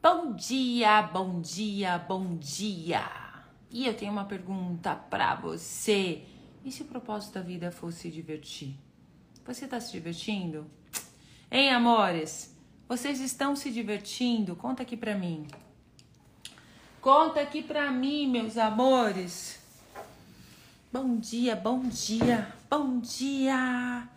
Bom 0.00 0.32
dia, 0.32 1.02
bom 1.02 1.40
dia, 1.40 1.98
bom 1.98 2.36
dia. 2.36 3.02
E 3.68 3.84
eu 3.84 3.94
tenho 3.94 4.12
uma 4.12 4.24
pergunta 4.24 4.94
para 4.94 5.34
você. 5.34 6.22
E 6.64 6.70
se 6.70 6.82
o 6.82 6.86
propósito 6.86 7.34
da 7.34 7.40
vida 7.40 7.72
fosse 7.72 8.02
se 8.02 8.10
divertir? 8.10 8.76
Você 9.44 9.64
está 9.64 9.80
se 9.80 9.90
divertindo? 9.90 10.70
Hein, 11.50 11.70
amores? 11.70 12.56
Vocês 12.88 13.20
estão 13.20 13.56
se 13.56 13.72
divertindo? 13.72 14.54
Conta 14.54 14.84
aqui 14.84 14.96
pra 14.96 15.16
mim. 15.16 15.48
Conta 17.00 17.40
aqui 17.40 17.60
pra 17.60 17.90
mim, 17.90 18.30
meus 18.30 18.56
amores. 18.56 19.60
Bom 20.92 21.16
dia, 21.16 21.56
bom 21.56 21.80
dia, 21.80 22.54
bom 22.70 23.00
dia. 23.00 24.08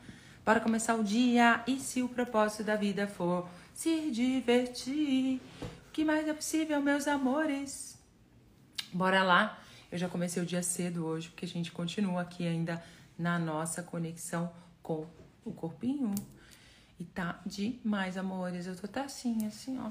Bora 0.45 0.59
começar 0.59 0.93
o 0.93 1.03
dia. 1.03 1.63
E 1.65 1.79
se 1.79 2.03
o 2.03 2.07
propósito 2.07 2.63
da 2.63 2.75
vida 2.75 3.07
for 3.07 3.49
se 3.81 4.11
divertir? 4.11 5.41
O 5.87 5.91
que 5.91 6.05
mais 6.05 6.27
é 6.27 6.33
possível, 6.35 6.79
meus 6.83 7.07
amores? 7.07 7.97
Bora 8.93 9.23
lá. 9.23 9.59
Eu 9.91 9.97
já 9.97 10.07
comecei 10.07 10.41
o 10.41 10.45
dia 10.45 10.61
cedo 10.61 11.03
hoje, 11.03 11.29
porque 11.29 11.45
a 11.45 11.47
gente 11.47 11.71
continua 11.71 12.21
aqui 12.21 12.47
ainda 12.47 12.81
na 13.17 13.39
nossa 13.39 13.81
conexão 13.81 14.53
com 14.83 15.07
o 15.43 15.51
corpinho. 15.51 16.13
E 16.99 17.05
tá 17.05 17.41
demais, 17.43 18.17
amores. 18.17 18.67
Eu 18.67 18.75
tô 18.75 18.85
até 18.85 19.01
assim, 19.01 19.47
assim, 19.47 19.79
ó. 19.79 19.89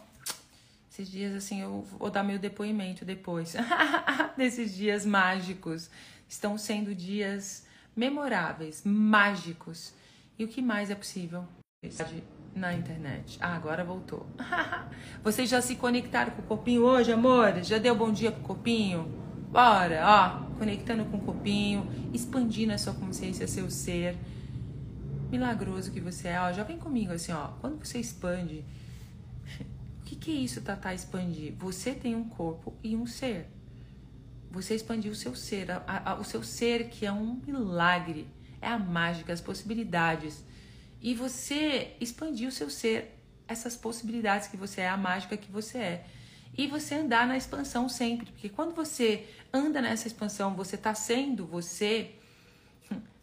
Esses 0.88 1.10
dias, 1.10 1.34
assim, 1.34 1.60
eu 1.60 1.82
vou 1.98 2.10
dar 2.10 2.22
meu 2.22 2.38
depoimento 2.38 3.04
depois. 3.04 3.54
Desses 4.38 4.72
dias 4.72 5.04
mágicos. 5.04 5.90
Estão 6.28 6.56
sendo 6.56 6.94
dias 6.94 7.66
memoráveis, 7.96 8.82
mágicos. 8.84 9.92
E 10.38 10.44
o 10.44 10.48
que 10.48 10.62
mais 10.62 10.90
é 10.90 10.94
possível 10.94 11.44
na 12.54 12.74
internet? 12.74 13.38
Ah, 13.40 13.54
agora 13.54 13.84
voltou. 13.84 14.26
Vocês 15.22 15.48
já 15.48 15.60
se 15.60 15.76
conectaram 15.76 16.32
com 16.32 16.42
o 16.42 16.44
corpinho 16.44 16.82
hoje, 16.82 17.12
amores? 17.12 17.66
Já 17.66 17.78
deu 17.78 17.94
bom 17.94 18.12
dia 18.12 18.32
pro 18.32 18.42
corpinho? 18.42 19.20
Bora, 19.50 20.02
ó. 20.04 20.58
Conectando 20.58 21.04
com 21.06 21.16
o 21.16 21.20
corpinho, 21.20 21.88
expandindo 22.12 22.72
a 22.72 22.78
sua 22.78 22.92
consciência, 22.92 23.46
seu 23.46 23.70
ser 23.70 24.16
milagroso 25.30 25.90
que 25.90 26.00
você 26.00 26.28
é. 26.28 26.40
Ó, 26.40 26.52
já 26.52 26.64
vem 26.64 26.78
comigo 26.78 27.12
assim, 27.12 27.32
ó. 27.32 27.48
Quando 27.60 27.84
você 27.84 27.98
expande, 27.98 28.64
o 30.00 30.04
que, 30.04 30.16
que 30.16 30.30
é 30.30 30.34
isso, 30.34 30.60
Tatá, 30.60 30.92
expandir? 30.92 31.54
Você 31.58 31.92
tem 31.92 32.14
um 32.14 32.24
corpo 32.24 32.74
e 32.82 32.96
um 32.96 33.06
ser. 33.06 33.46
Você 34.50 34.74
expandiu 34.74 35.12
o 35.12 35.14
seu 35.14 35.34
ser, 35.36 35.70
a, 35.70 35.82
a, 35.86 36.14
o 36.14 36.24
seu 36.24 36.42
ser 36.42 36.88
que 36.88 37.06
é 37.06 37.12
um 37.12 37.40
milagre, 37.46 38.26
é 38.60 38.66
a 38.66 38.78
mágica, 38.78 39.32
as 39.32 39.40
possibilidades. 39.40 40.44
E 41.00 41.14
você 41.14 41.96
expandiu 42.00 42.48
o 42.48 42.52
seu 42.52 42.68
ser, 42.68 43.16
essas 43.48 43.76
possibilidades 43.76 44.48
que 44.48 44.56
você 44.56 44.82
é, 44.82 44.88
a 44.88 44.96
mágica 44.96 45.36
que 45.36 45.50
você 45.50 45.78
é. 45.78 46.04
E 46.56 46.66
você 46.66 46.96
andar 46.96 47.26
na 47.26 47.36
expansão 47.36 47.88
sempre, 47.88 48.26
porque 48.26 48.48
quando 48.48 48.74
você 48.74 49.26
anda 49.52 49.80
nessa 49.80 50.06
expansão, 50.06 50.54
você 50.54 50.76
está 50.76 50.94
sendo 50.94 51.46
você, 51.46 52.12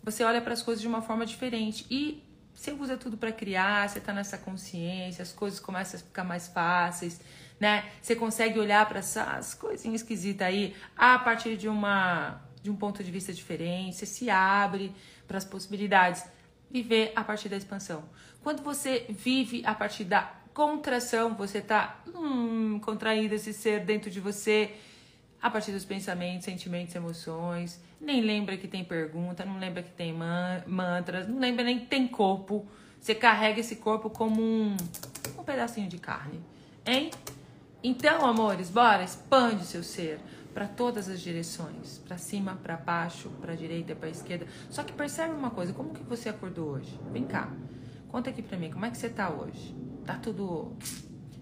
você 0.04 0.24
olha 0.24 0.42
para 0.42 0.54
as 0.54 0.64
coisas 0.64 0.82
de 0.82 0.88
uma 0.88 1.02
forma 1.02 1.26
diferente 1.26 1.86
e 1.90 2.24
você 2.54 2.72
usa 2.72 2.98
tudo 2.98 3.18
para 3.18 3.32
criar, 3.32 3.88
você 3.88 4.00
está 4.00 4.12
nessa 4.12 4.38
consciência, 4.38 5.22
as 5.22 5.32
coisas 5.32 5.60
começam 5.60 6.00
a 6.00 6.04
ficar 6.04 6.24
mais 6.24 6.48
fáceis, 6.48 7.22
né? 7.60 7.86
Você 8.02 8.16
consegue 8.16 8.60
olhar 8.60 8.88
para 8.88 9.00
essas 9.00 9.54
coisinhas 9.54 10.02
esquisitas 10.02 10.48
aí 10.48 10.76
a 10.96 11.20
partir 11.20 11.58
de 11.58 11.68
uma 11.68 12.42
de 12.64 12.72
um 12.72 12.76
ponto 12.76 13.04
de 13.04 13.12
vista 13.12 13.32
diferente, 13.32 13.96
você 13.96 14.06
se 14.06 14.30
abre 14.30 14.92
para 15.28 15.38
as 15.38 15.46
possibilidades, 15.46 16.24
viver 16.70 17.12
a 17.16 17.24
partir 17.24 17.50
da 17.50 17.58
expansão. 17.58 18.04
Quando 18.42 18.64
você 18.64 19.06
vive 19.10 19.62
a 19.66 19.74
partir 19.74 20.04
da 20.04 20.34
contração, 20.54 21.34
você 21.36 21.60
está 21.60 22.02
hum, 22.08 22.80
contraindo 22.80 23.34
esse 23.36 23.54
ser 23.54 23.86
dentro 23.86 24.10
de 24.10 24.20
você 24.20 24.76
a 25.42 25.50
partir 25.50 25.72
dos 25.72 25.86
pensamentos, 25.86 26.46
sentimentos, 26.46 26.96
emoções 26.96 27.80
nem 28.00 28.22
lembra 28.22 28.58
que 28.58 28.68
tem 28.68 28.84
pergunta, 28.84 29.44
não 29.44 29.58
lembra 29.58 29.82
que 29.82 29.92
tem 29.92 30.14
man 30.14 30.64
mantras, 30.68 31.28
não 31.28 31.40
lembra 31.40 31.64
nem 31.64 31.80
que 31.80 31.88
tem 31.88 32.08
corpo. 32.08 32.66
Você 33.00 33.16
carrega 33.16 33.60
esse 33.60 33.78
corpo 33.78 34.10
como 34.10 34.42
um, 34.42 34.76
um 35.38 35.44
pedacinho 35.44 35.88
de 35.88 35.98
carne, 35.98 36.40
hein? 36.86 37.12
Então, 37.84 38.26
amores, 38.26 38.70
bora, 38.70 39.04
expande 39.04 39.66
seu 39.66 39.84
ser 39.84 40.20
para 40.58 40.68
todas 40.68 41.08
as 41.08 41.22
direções, 41.22 42.00
para 42.00 42.18
cima, 42.18 42.56
para 42.56 42.76
baixo, 42.76 43.30
para 43.40 43.54
direita, 43.54 43.96
para 43.96 44.10
esquerda. 44.10 44.48
Só 44.72 44.84
que 44.84 44.92
percebe 44.92 45.32
uma 45.36 45.52
coisa, 45.52 45.72
como 45.72 45.94
que 45.94 46.02
você 46.02 46.30
acordou 46.30 46.70
hoje? 46.70 47.00
Vem 47.14 47.26
cá. 47.26 47.54
Conta 48.10 48.32
aqui 48.32 48.42
para 48.42 48.58
mim, 48.58 48.72
como 48.72 48.84
é 48.84 48.90
que 48.90 48.98
você 48.98 49.08
tá 49.08 49.30
hoje? 49.30 49.76
Tá 50.04 50.16
tudo 50.16 50.76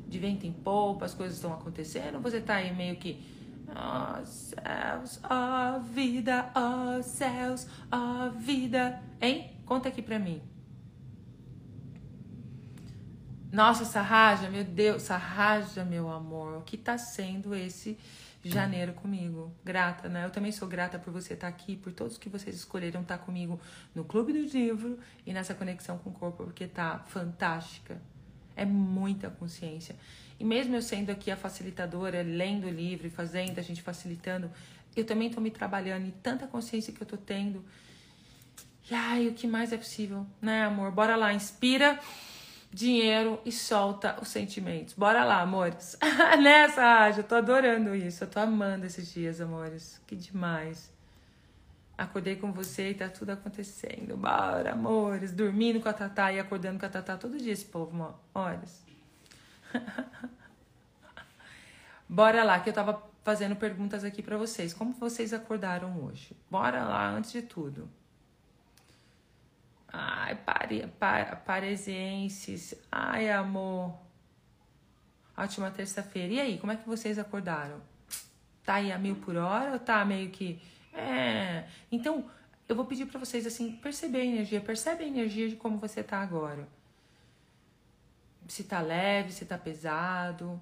de 0.05 0.19
vento 0.19 0.45
em 0.45 0.51
polpa, 0.51 1.05
as 1.05 1.13
coisas 1.13 1.37
estão 1.37 1.53
acontecendo? 1.53 2.19
Você 2.19 2.41
tá 2.41 2.55
aí 2.55 2.75
meio 2.75 2.97
que 2.97 3.25
Ó 3.73 4.19
oh, 4.19 4.25
céus, 4.25 5.21
ó 5.23 5.77
oh, 5.77 5.79
vida, 5.79 6.51
ó 6.53 6.97
oh, 6.97 7.01
céus, 7.01 7.67
ó 7.89 8.27
vida. 8.31 9.01
Hein? 9.21 9.61
Conta 9.65 9.87
aqui 9.87 10.01
pra 10.01 10.19
mim. 10.19 10.41
Nossa, 13.49 13.85
Sarraja, 13.85 14.49
meu 14.49 14.65
Deus, 14.65 15.03
Sarraja, 15.03 15.85
meu 15.85 16.11
amor, 16.11 16.57
o 16.57 16.61
que 16.63 16.75
tá 16.75 16.97
sendo 16.97 17.55
esse 17.55 17.97
janeiro 18.49 18.93
comigo? 18.93 19.53
Grata, 19.63 20.07
né? 20.07 20.25
Eu 20.25 20.29
também 20.29 20.51
sou 20.51 20.67
grata 20.67 20.99
por 20.99 21.11
você 21.11 21.33
estar 21.33 21.47
aqui, 21.47 21.75
por 21.75 21.91
todos 21.91 22.17
que 22.17 22.29
vocês 22.29 22.55
escolheram 22.55 23.01
estar 23.01 23.17
comigo 23.17 23.59
no 23.93 24.03
Clube 24.03 24.33
do 24.33 24.39
Livro 24.39 24.99
e 25.25 25.33
nessa 25.33 25.53
conexão 25.53 25.97
com 25.97 26.09
o 26.09 26.13
corpo, 26.13 26.43
porque 26.43 26.67
tá 26.67 26.99
fantástica. 27.07 28.01
É 28.55 28.65
muita 28.65 29.29
consciência. 29.29 29.95
E 30.39 30.43
mesmo 30.43 30.75
eu 30.75 30.81
sendo 30.81 31.09
aqui 31.11 31.31
a 31.31 31.35
facilitadora, 31.35 32.21
lendo 32.21 32.67
o 32.67 32.69
livro, 32.69 33.09
fazendo, 33.09 33.59
a 33.59 33.61
gente 33.61 33.81
facilitando, 33.81 34.51
eu 34.95 35.05
também 35.05 35.27
estou 35.27 35.41
me 35.41 35.51
trabalhando 35.51 36.07
e 36.07 36.11
tanta 36.11 36.47
consciência 36.47 36.93
que 36.93 37.01
eu 37.01 37.05
estou 37.05 37.19
tendo. 37.19 37.63
E 38.89 38.93
ai, 38.93 39.27
o 39.27 39.33
que 39.33 39.47
mais 39.47 39.73
é 39.73 39.77
possível, 39.77 40.25
né, 40.41 40.63
amor? 40.63 40.91
Bora 40.91 41.15
lá, 41.15 41.33
inspira 41.33 41.99
dinheiro 42.75 43.39
e 43.45 43.53
solta 43.53 44.17
os 44.21 44.27
sentimentos. 44.27 44.93
Bora 44.93 45.23
lá, 45.23 45.39
amores. 45.39 45.97
Nessa, 46.43 47.09
né, 47.09 47.15
eu 47.17 47.23
tô 47.23 47.35
adorando 47.35 47.95
isso. 47.95 48.25
Eu 48.25 48.27
tô 48.29 48.39
amando 48.41 48.85
esses 48.85 49.11
dias, 49.11 49.39
amores. 49.39 50.01
Que 50.05 50.13
demais. 50.13 50.93
Acordei 51.97 52.35
com 52.35 52.51
você 52.51 52.89
e 52.89 52.93
tá 52.93 53.07
tudo 53.07 53.29
acontecendo. 53.29 54.17
Bora, 54.17 54.73
amores. 54.73 55.31
Dormindo 55.31 55.79
com 55.79 55.87
a 55.87 55.93
Tatá 55.93 56.33
e 56.33 56.39
acordando 56.39 56.77
com 56.77 56.85
a 56.85 56.89
Tatá 56.89 57.15
todo 57.15 57.37
dia, 57.37 57.53
esse 57.53 57.63
povo, 57.63 58.13
olha. 58.33 58.61
Bora 62.07 62.43
lá, 62.43 62.59
que 62.59 62.69
eu 62.69 62.73
tava 62.73 63.01
fazendo 63.23 63.55
perguntas 63.55 64.03
aqui 64.03 64.21
para 64.21 64.35
vocês. 64.35 64.73
Como 64.73 64.91
vocês 64.91 65.33
acordaram 65.33 66.03
hoje? 66.03 66.35
Bora 66.51 66.83
lá, 66.83 67.09
antes 67.09 67.31
de 67.31 67.41
tudo. 67.41 67.89
Ai, 69.97 70.35
pare, 70.35 70.87
pare, 70.99 71.35
paresienses. 71.37 72.75
Ai, 72.91 73.31
amor. 73.31 73.97
Ótima 75.37 75.71
terça-feira. 75.71 76.33
E 76.33 76.39
aí, 76.39 76.57
como 76.57 76.71
é 76.71 76.75
que 76.75 76.87
vocês 76.87 77.17
acordaram? 77.17 77.81
Tá 78.63 78.75
aí 78.75 78.91
a 78.91 78.97
mil 78.97 79.15
por 79.15 79.35
hora 79.35 79.73
ou 79.73 79.79
tá 79.79 80.03
meio 80.03 80.29
que. 80.29 80.61
É. 80.93 81.67
Então, 81.91 82.29
eu 82.67 82.75
vou 82.75 82.85
pedir 82.85 83.05
para 83.05 83.19
vocês 83.19 83.45
assim, 83.45 83.73
perceber 83.77 84.21
a 84.21 84.25
energia, 84.25 84.59
percebe 84.61 85.03
a 85.03 85.07
energia 85.07 85.47
de 85.49 85.55
como 85.55 85.77
você 85.77 86.03
tá 86.03 86.21
agora 86.21 86.67
se 88.47 88.63
tá 88.63 88.81
leve, 88.81 89.31
se 89.31 89.45
tá 89.45 89.57
pesado. 89.57 90.61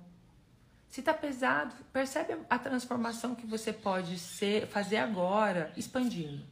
Se 0.89 1.01
tá 1.01 1.13
pesado, 1.13 1.75
percebe 1.91 2.37
a 2.47 2.59
transformação 2.59 3.33
que 3.33 3.47
você 3.47 3.73
pode 3.73 4.19
ser, 4.19 4.67
fazer 4.67 4.97
agora, 4.97 5.73
expandindo. 5.75 6.45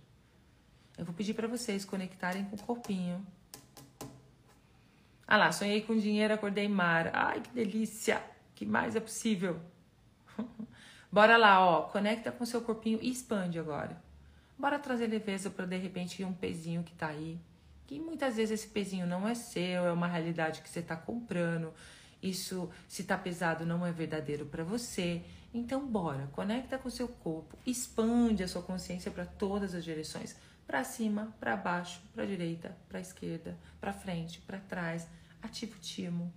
Eu 1.01 1.05
vou 1.05 1.15
pedir 1.15 1.33
para 1.33 1.47
vocês 1.47 1.83
conectarem 1.83 2.45
com 2.45 2.55
o 2.55 2.61
corpinho. 2.61 3.25
Ah 5.27 5.35
lá, 5.35 5.51
sonhei 5.51 5.81
com 5.81 5.97
dinheiro, 5.97 6.33
acordei 6.33 6.67
mar. 6.67 7.09
Ai, 7.11 7.41
que 7.41 7.49
delícia! 7.49 8.23
Que 8.55 8.65
mais 8.65 8.95
é 8.95 8.99
possível? 8.99 9.59
Bora 11.11 11.35
lá, 11.37 11.59
ó, 11.59 11.81
conecta 11.81 12.31
com 12.31 12.45
seu 12.45 12.61
corpinho 12.61 12.99
e 13.01 13.09
expande 13.09 13.57
agora. 13.57 14.01
Bora 14.57 14.77
trazer 14.77 15.07
leveza 15.07 15.49
para 15.49 15.65
de 15.65 15.75
repente 15.75 16.23
um 16.23 16.33
pezinho 16.33 16.83
que 16.83 16.93
tá 16.93 17.07
aí 17.07 17.37
que 17.91 17.99
muitas 17.99 18.37
vezes 18.37 18.61
esse 18.61 18.69
pezinho 18.69 19.05
não 19.05 19.27
é 19.27 19.35
seu, 19.35 19.85
é 19.85 19.91
uma 19.91 20.07
realidade 20.07 20.61
que 20.61 20.69
você 20.69 20.79
está 20.79 20.95
comprando. 20.95 21.73
Isso, 22.23 22.69
se 22.87 23.03
tá 23.03 23.17
pesado, 23.17 23.65
não 23.65 23.85
é 23.85 23.91
verdadeiro 23.91 24.45
para 24.45 24.63
você. 24.63 25.21
Então, 25.53 25.85
bora, 25.85 26.29
conecta 26.31 26.77
com 26.77 26.89
seu 26.89 27.09
corpo, 27.09 27.57
expande 27.65 28.43
a 28.43 28.47
sua 28.47 28.61
consciência 28.61 29.11
para 29.11 29.25
todas 29.25 29.75
as 29.75 29.83
direções, 29.83 30.37
para 30.71 30.85
cima, 30.85 31.35
para 31.37 31.57
baixo, 31.57 32.01
para 32.15 32.25
direita, 32.25 32.77
para 32.87 33.01
esquerda, 33.01 33.57
para 33.81 33.91
frente, 33.91 34.39
para 34.39 34.57
trás. 34.57 35.05
Ativa 35.41 35.75
o 35.75 35.79
timo. 35.81 36.33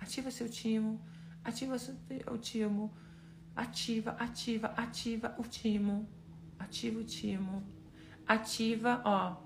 Ativa 0.00 0.32
seu 0.32 0.48
timo. 0.48 1.00
Ativa 1.44 1.76
o 2.26 2.38
timo. 2.38 2.92
Ativa, 3.54 4.16
ativa, 4.18 4.74
ativa 4.76 5.32
o 5.38 5.44
timo. 5.44 6.08
Ativa 6.58 6.98
o 6.98 7.04
timo. 7.04 7.62
Ativa, 8.26 9.00
ó, 9.04 9.36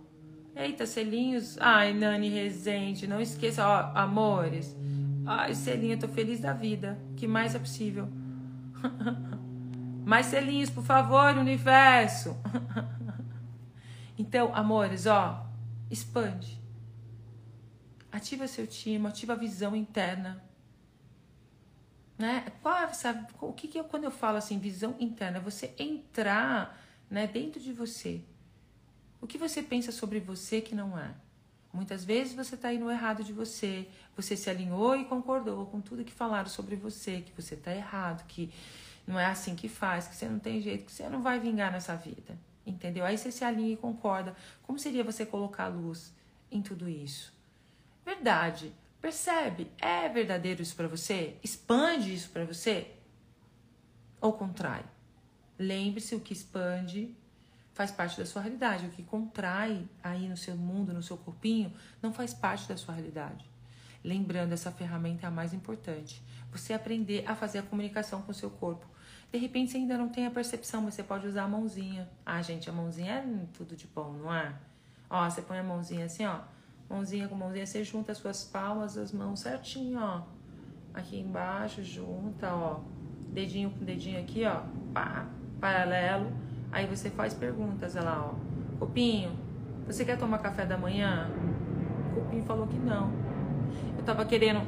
Eita, 0.56 0.86
selinhos. 0.86 1.58
Ai, 1.60 1.92
Nani 1.92 2.30
Rezende, 2.30 3.06
não 3.06 3.20
esqueça, 3.20 3.68
ó, 3.68 3.92
amores. 3.94 4.74
Ai, 5.26 5.54
selinha, 5.54 5.98
tô 5.98 6.08
feliz 6.08 6.40
da 6.40 6.54
vida. 6.54 6.98
que 7.18 7.26
mais 7.26 7.54
é 7.54 7.58
possível? 7.58 8.08
mais 10.06 10.24
selinhos, 10.24 10.70
por 10.70 10.84
favor, 10.84 11.36
universo. 11.36 12.34
então, 14.22 14.54
amores, 14.54 15.06
ó, 15.06 15.44
expande. 15.90 16.56
Ativa 18.12 18.46
seu 18.46 18.68
time, 18.68 19.08
ativa 19.08 19.32
a 19.32 19.36
visão 19.36 19.74
interna. 19.74 20.40
Né? 22.16 22.44
Qual 22.62 22.76
é, 22.76 22.88
o 23.40 23.52
que, 23.52 23.66
que 23.66 23.80
eu, 23.80 23.82
quando 23.82 24.04
eu 24.04 24.12
falo 24.12 24.36
assim, 24.36 24.60
visão 24.60 24.94
interna? 25.00 25.40
Você 25.40 25.74
entrar 25.76 26.80
né, 27.10 27.26
dentro 27.26 27.60
de 27.60 27.72
você. 27.72 28.22
O 29.20 29.26
que 29.26 29.36
você 29.36 29.60
pensa 29.60 29.90
sobre 29.90 30.20
você 30.20 30.60
que 30.60 30.72
não 30.72 30.96
é? 30.96 31.12
Muitas 31.72 32.04
vezes 32.04 32.32
você 32.32 32.54
está 32.54 32.72
indo 32.72 32.88
errado 32.88 33.24
de 33.24 33.32
você, 33.32 33.88
você 34.14 34.36
se 34.36 34.48
alinhou 34.48 34.94
e 34.94 35.04
concordou 35.04 35.66
com 35.66 35.80
tudo 35.80 36.04
que 36.04 36.12
falaram 36.12 36.48
sobre 36.48 36.76
você, 36.76 37.22
que 37.22 37.32
você 37.32 37.54
está 37.54 37.74
errado, 37.74 38.24
que 38.28 38.52
não 39.04 39.18
é 39.18 39.26
assim 39.26 39.56
que 39.56 39.68
faz, 39.68 40.06
que 40.06 40.14
você 40.14 40.28
não 40.28 40.38
tem 40.38 40.60
jeito, 40.60 40.84
que 40.84 40.92
você 40.92 41.08
não 41.08 41.22
vai 41.22 41.40
vingar 41.40 41.72
nessa 41.72 41.96
vida. 41.96 42.38
Entendeu? 42.64 43.04
Aí 43.04 43.18
você 43.18 43.32
se 43.32 43.44
alinha 43.44 43.74
e 43.74 43.76
concorda. 43.76 44.36
Como 44.62 44.78
seria 44.78 45.02
você 45.02 45.26
colocar 45.26 45.68
luz 45.68 46.14
em 46.50 46.62
tudo 46.62 46.88
isso? 46.88 47.32
Verdade. 48.04 48.72
Percebe? 49.00 49.70
É 49.80 50.08
verdadeiro 50.08 50.62
isso 50.62 50.76
para 50.76 50.86
você? 50.86 51.36
Expande 51.42 52.14
isso 52.14 52.30
para 52.30 52.44
você? 52.44 52.92
Ou 54.20 54.32
contrai? 54.32 54.84
Lembre-se 55.58 56.14
o 56.14 56.20
que 56.20 56.32
expande 56.32 57.16
faz 57.74 57.90
parte 57.90 58.18
da 58.18 58.26
sua 58.26 58.42
realidade. 58.42 58.86
O 58.86 58.90
que 58.90 59.02
contrai 59.02 59.88
aí 60.02 60.28
no 60.28 60.36
seu 60.36 60.56
mundo, 60.56 60.92
no 60.92 61.02
seu 61.02 61.16
corpinho, 61.16 61.72
não 62.00 62.12
faz 62.12 62.32
parte 62.32 62.68
da 62.68 62.76
sua 62.76 62.94
realidade. 62.94 63.44
Lembrando, 64.04 64.52
essa 64.52 64.70
ferramenta 64.70 65.26
é 65.26 65.28
a 65.28 65.30
mais 65.30 65.52
importante. 65.52 66.22
Você 66.50 66.72
aprender 66.72 67.24
a 67.26 67.34
fazer 67.34 67.58
a 67.58 67.62
comunicação 67.62 68.22
com 68.22 68.32
o 68.32 68.34
seu 68.34 68.50
corpo. 68.50 68.86
De 69.32 69.38
repente 69.38 69.70
você 69.70 69.78
ainda 69.78 69.96
não 69.96 70.10
tem 70.10 70.26
a 70.26 70.30
percepção, 70.30 70.82
mas 70.82 70.94
você 70.94 71.02
pode 71.02 71.26
usar 71.26 71.44
a 71.44 71.48
mãozinha. 71.48 72.06
Ah, 72.24 72.42
gente, 72.42 72.68
a 72.68 72.72
mãozinha 72.72 73.14
é 73.14 73.46
tudo 73.54 73.74
de 73.74 73.86
bom, 73.86 74.12
não 74.12 74.34
é? 74.34 74.52
Ó, 75.08 75.28
você 75.28 75.40
põe 75.40 75.58
a 75.58 75.62
mãozinha 75.62 76.04
assim, 76.04 76.26
ó. 76.26 76.40
Mãozinha 76.88 77.26
com 77.26 77.34
mãozinha, 77.34 77.64
você 77.64 77.82
junta 77.82 78.12
as 78.12 78.18
suas 78.18 78.44
palmas, 78.44 78.98
as 78.98 79.10
mãos 79.10 79.40
certinho, 79.40 79.98
ó. 79.98 80.22
Aqui 80.92 81.18
embaixo, 81.18 81.82
junta, 81.82 82.54
ó. 82.54 82.80
Dedinho 83.28 83.70
com 83.70 83.82
dedinho 83.82 84.20
aqui, 84.20 84.44
ó. 84.44 84.60
Pá, 84.92 85.26
paralelo 85.58 86.30
Aí 86.72 86.86
você 86.86 87.10
faz 87.10 87.34
perguntas, 87.34 87.96
olha 87.96 88.04
lá, 88.06 88.32
ó. 88.32 88.78
Copinho, 88.78 89.36
você 89.86 90.06
quer 90.06 90.18
tomar 90.18 90.38
café 90.38 90.64
da 90.64 90.78
manhã? 90.78 91.30
O 92.10 92.20
Copinho 92.20 92.42
falou 92.44 92.66
que 92.66 92.78
não. 92.78 93.12
Eu 93.96 94.02
tava 94.04 94.24
querendo 94.24 94.62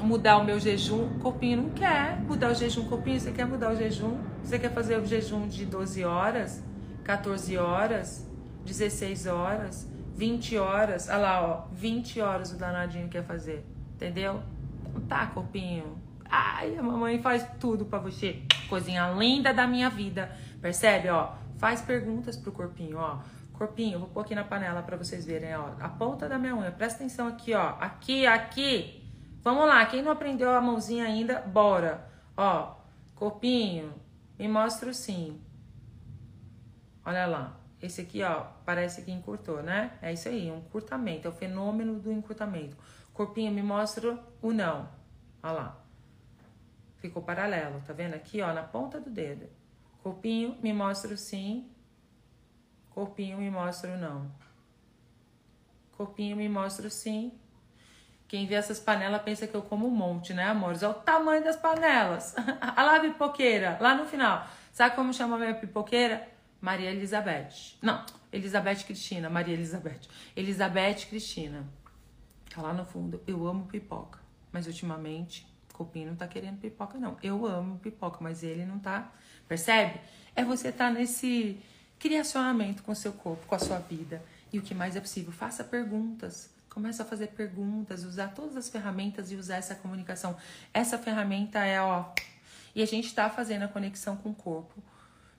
mudar 0.00 0.38
o 0.38 0.44
meu 0.44 0.58
jejum. 0.58 1.18
Copinho 1.20 1.62
não 1.62 1.70
quer 1.70 2.20
mudar 2.20 2.50
o 2.50 2.54
jejum. 2.54 2.84
Copinho, 2.88 3.20
você 3.20 3.32
quer 3.32 3.46
mudar 3.46 3.72
o 3.72 3.76
jejum? 3.76 4.18
Você 4.42 4.58
quer 4.58 4.72
fazer 4.72 4.98
o 4.98 5.06
jejum 5.06 5.46
de 5.46 5.66
12 5.66 6.04
horas, 6.04 6.62
14 7.04 7.56
horas, 7.56 8.26
16 8.64 9.26
horas, 9.26 9.88
20 10.14 10.56
horas? 10.58 11.08
Olha 11.08 11.18
lá, 11.18 11.42
ó. 11.42 11.68
20 11.72 12.20
horas 12.20 12.52
o 12.52 12.56
danadinho 12.56 13.08
quer 13.08 13.24
fazer. 13.24 13.64
Entendeu? 13.94 14.42
Então 14.88 15.02
tá, 15.02 15.26
Copinho. 15.26 15.98
Ai, 16.30 16.76
a 16.76 16.82
mamãe 16.82 17.20
faz 17.20 17.46
tudo 17.58 17.86
para 17.86 17.98
você. 17.98 18.42
Coisinha 18.68 19.10
linda 19.12 19.52
da 19.52 19.66
minha 19.66 19.88
vida. 19.88 20.30
Percebe, 20.60 21.08
ó? 21.08 21.32
Faz 21.56 21.80
perguntas 21.80 22.36
pro 22.36 22.52
corpinho, 22.52 22.98
ó. 22.98 23.18
Corpinho, 23.54 23.98
vou 23.98 24.08
pôr 24.08 24.20
aqui 24.20 24.34
na 24.34 24.44
panela 24.44 24.82
para 24.82 24.96
vocês 24.96 25.24
verem, 25.24 25.56
ó. 25.56 25.70
A 25.80 25.88
ponta 25.88 26.28
da 26.28 26.38
minha 26.38 26.54
unha. 26.54 26.70
Presta 26.70 26.98
atenção 26.98 27.26
aqui, 27.26 27.54
ó. 27.54 27.74
Aqui, 27.80 28.26
aqui. 28.26 28.97
Vamos 29.42 29.66
lá. 29.66 29.84
Quem 29.86 30.02
não 30.02 30.12
aprendeu 30.12 30.50
a 30.50 30.60
mãozinha 30.60 31.04
ainda, 31.04 31.40
bora. 31.40 32.10
Ó, 32.36 32.74
corpinho, 33.14 33.94
me 34.38 34.48
mostra 34.48 34.90
o 34.90 34.94
sim. 34.94 35.40
Olha 37.04 37.26
lá. 37.26 37.58
Esse 37.80 38.00
aqui, 38.00 38.22
ó, 38.24 38.44
parece 38.64 39.02
que 39.02 39.10
encurtou, 39.12 39.62
né? 39.62 39.96
É 40.02 40.12
isso 40.12 40.28
aí, 40.28 40.50
um 40.50 40.58
encurtamento. 40.58 41.28
É 41.28 41.30
o 41.30 41.34
fenômeno 41.34 42.00
do 42.00 42.12
encurtamento. 42.12 42.76
Corpinho, 43.12 43.52
me 43.52 43.62
mostra 43.62 44.18
o 44.42 44.52
não. 44.52 44.88
Olha 45.42 45.52
lá. 45.52 45.84
Ficou 46.96 47.22
paralelo, 47.22 47.80
tá 47.86 47.92
vendo? 47.92 48.14
Aqui, 48.14 48.40
ó, 48.42 48.52
na 48.52 48.64
ponta 48.64 49.00
do 49.00 49.08
dedo. 49.08 49.48
Corpinho, 50.02 50.58
me 50.60 50.72
mostra 50.72 51.14
o 51.14 51.16
sim. 51.16 51.70
Corpinho, 52.90 53.38
me 53.38 53.50
mostra 53.50 53.94
o 53.94 53.98
não. 53.98 54.30
Corpinho, 55.96 56.36
me 56.36 56.48
mostra 56.48 56.88
o 56.88 56.90
sim. 56.90 57.32
Quem 58.28 58.46
vê 58.46 58.54
essas 58.54 58.78
panelas 58.78 59.22
pensa 59.22 59.46
que 59.46 59.54
eu 59.54 59.62
como 59.62 59.86
um 59.86 59.90
monte, 59.90 60.34
né, 60.34 60.44
amores? 60.44 60.82
Olha 60.82 60.92
o 60.92 60.94
tamanho 61.00 61.42
das 61.42 61.56
panelas. 61.56 62.34
Olha 62.38 62.82
lá 62.82 62.96
a 62.96 63.00
pipoqueira, 63.00 63.78
lá 63.80 63.94
no 63.94 64.04
final. 64.04 64.46
Sabe 64.70 64.94
como 64.94 65.12
chama 65.12 65.36
a 65.36 65.38
minha 65.38 65.54
pipoqueira? 65.54 66.28
Maria 66.60 66.90
Elizabeth. 66.90 67.76
Não, 67.80 68.04
Elizabeth 68.32 68.84
Cristina, 68.84 69.30
Maria 69.30 69.54
Elizabeth. 69.54 70.02
Elizabeth 70.36 71.06
Cristina. 71.08 71.64
Tá 72.54 72.60
lá 72.60 72.72
no 72.72 72.84
fundo. 72.84 73.22
Eu 73.26 73.46
amo 73.46 73.66
pipoca. 73.66 74.18
Mas 74.52 74.66
ultimamente, 74.66 75.46
Copinho 75.72 76.08
não 76.08 76.16
tá 76.16 76.28
querendo 76.28 76.60
pipoca, 76.60 76.98
não. 76.98 77.16
Eu 77.22 77.46
amo 77.46 77.78
pipoca, 77.78 78.18
mas 78.20 78.42
ele 78.42 78.64
não 78.66 78.78
tá 78.78 79.10
Percebe? 79.48 79.98
É 80.36 80.44
você 80.44 80.70
tá 80.70 80.90
nesse 80.90 81.58
criacionamento 81.98 82.82
com 82.82 82.94
seu 82.94 83.12
corpo, 83.12 83.46
com 83.46 83.54
a 83.54 83.58
sua 83.58 83.78
vida. 83.78 84.22
E 84.52 84.58
o 84.58 84.62
que 84.62 84.74
mais 84.74 84.94
é 84.94 85.00
possível, 85.00 85.32
faça 85.32 85.64
perguntas. 85.64 86.50
Comece 86.68 87.02
a 87.02 87.04
fazer 87.04 87.28
perguntas, 87.28 88.04
usar 88.04 88.28
todas 88.28 88.56
as 88.56 88.68
ferramentas 88.68 89.30
e 89.30 89.36
usar 89.36 89.56
essa 89.56 89.74
comunicação. 89.74 90.36
Essa 90.72 90.98
ferramenta 90.98 91.58
é, 91.64 91.80
ó. 91.80 92.12
E 92.74 92.82
a 92.82 92.86
gente 92.86 93.06
está 93.06 93.28
fazendo 93.28 93.62
a 93.62 93.68
conexão 93.68 94.16
com 94.16 94.30
o 94.30 94.34
corpo. 94.34 94.82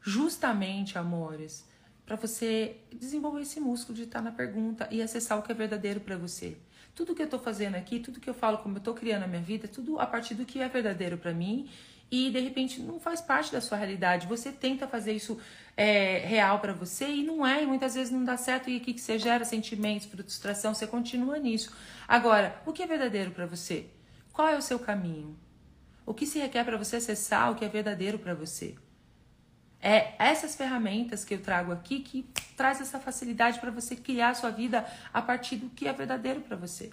Justamente, 0.02 0.98
amores, 0.98 1.66
para 2.06 2.16
você 2.16 2.78
desenvolver 2.92 3.42
esse 3.42 3.60
músculo 3.60 3.96
de 3.96 4.04
estar 4.04 4.20
tá 4.20 4.26
na 4.26 4.32
pergunta 4.32 4.88
e 4.90 5.02
acessar 5.02 5.38
o 5.38 5.44
que 5.44 5.52
é 5.52 5.56
verdadeiro 5.56 6.00
para 6.00 6.18
você. 6.18 6.58
Tudo 6.96 7.14
que 7.14 7.22
eu 7.22 7.26
estou 7.26 7.40
fazendo 7.40 7.76
aqui, 7.76 8.00
tudo 8.00 8.20
que 8.20 8.30
eu 8.30 8.34
falo, 8.34 8.58
como 8.58 8.76
eu 8.76 8.80
estou 8.80 8.94
criando 8.94 9.24
a 9.24 9.28
minha 9.28 9.42
vida, 9.42 9.68
tudo 9.68 10.00
a 10.00 10.06
partir 10.06 10.34
do 10.34 10.46
que 10.46 10.60
é 10.60 10.68
verdadeiro 10.68 11.18
para 11.18 11.34
mim 11.34 11.70
e 12.12 12.32
de 12.32 12.40
repente 12.40 12.82
não 12.82 13.00
faz 13.00 13.22
parte 13.22 13.52
da 13.52 13.62
sua 13.62 13.78
realidade. 13.78 14.28
Você 14.28 14.52
tenta 14.52 14.88
fazer 14.88 15.14
isso 15.14 15.40
é, 15.78 16.20
real 16.20 16.60
para 16.60 16.74
você 16.74 17.08
e 17.08 17.24
não 17.24 17.46
é, 17.46 17.64
e 17.64 17.68
muitas 17.68 17.96
vezes 17.96 18.12
não 18.12 18.24
dá 18.24 18.36
certo. 18.36 18.70
E 18.70 18.78
o 18.78 18.82
que, 18.82 18.98
você 18.98 19.20
gera? 19.20 19.46
Sentimentos, 19.46 20.08
frustração, 20.08 20.74
você 20.74 20.88
continua 20.88 21.38
nisso. 21.38 21.76
Agora, 22.08 22.62
o 22.66 22.74
que 22.74 22.82
é 22.82 22.88
verdadeiro 22.88 23.32
para 23.32 23.46
você? 23.46 23.88
Qual 24.34 24.48
é 24.48 24.58
o 24.58 24.62
seu 24.62 24.80
caminho? 24.80 25.38
O 26.06 26.14
que 26.14 26.26
se 26.26 26.40
requer 26.40 26.64
para 26.64 26.78
você 26.78 26.96
acessar 26.96 27.52
o 27.52 27.56
que 27.56 27.64
é 27.64 27.70
verdadeiro 27.70 28.18
para 28.18 28.34
você? 28.34 28.76
É 29.82 30.14
essas 30.20 30.56
ferramentas 30.56 31.24
que 31.24 31.36
eu 31.36 31.42
trago 31.42 31.72
aqui 31.72 32.00
que 32.00 32.24
traz 32.58 32.82
essa 32.82 33.00
facilidade 33.00 33.60
para 33.60 33.72
você 33.72 33.96
criar 33.96 34.30
a 34.30 34.34
sua 34.34 34.50
vida 34.50 34.86
a 35.14 35.22
partir 35.22 35.56
do 35.56 35.70
que 35.70 35.88
é 35.88 35.94
verdadeiro 35.94 36.42
para 36.42 36.58
você. 36.58 36.92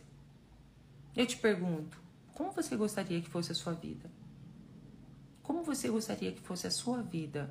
Eu 1.17 1.27
te 1.27 1.37
pergunto, 1.37 1.99
como 2.35 2.53
você 2.53 2.77
gostaria 2.77 3.21
que 3.21 3.29
fosse 3.29 3.51
a 3.51 3.55
sua 3.55 3.73
vida? 3.73 4.09
Como 5.47 5.63
você 5.63 5.89
gostaria 5.89 6.33
que 6.33 6.41
fosse 6.41 6.67
a 6.67 6.73
sua 6.73 7.03
vida? 7.03 7.49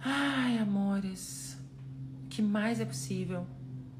Ai, 0.00 0.56
amores, 0.56 1.60
o 2.24 2.28
que 2.28 2.40
mais 2.40 2.80
é 2.80 2.86
possível? 2.86 3.46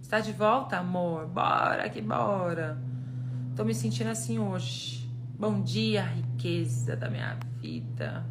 Está 0.01 0.19
de 0.21 0.33
volta, 0.33 0.79
amor? 0.79 1.27
Bora 1.27 1.91
que 1.91 2.01
bora. 2.01 2.83
Tô 3.55 3.65
me 3.65 3.75
sentindo 3.75 4.09
assim 4.09 4.39
hoje. 4.39 5.07
Bom 5.39 5.61
dia, 5.61 6.03
riqueza 6.03 6.97
da 6.97 7.11
minha 7.11 7.39
vida. 7.61 8.25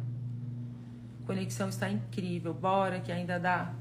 Conexão 1.24 1.68
está 1.68 1.88
incrível. 1.88 2.52
Bora 2.52 2.98
que 2.98 3.12
ainda 3.12 3.38
dá. 3.38 3.72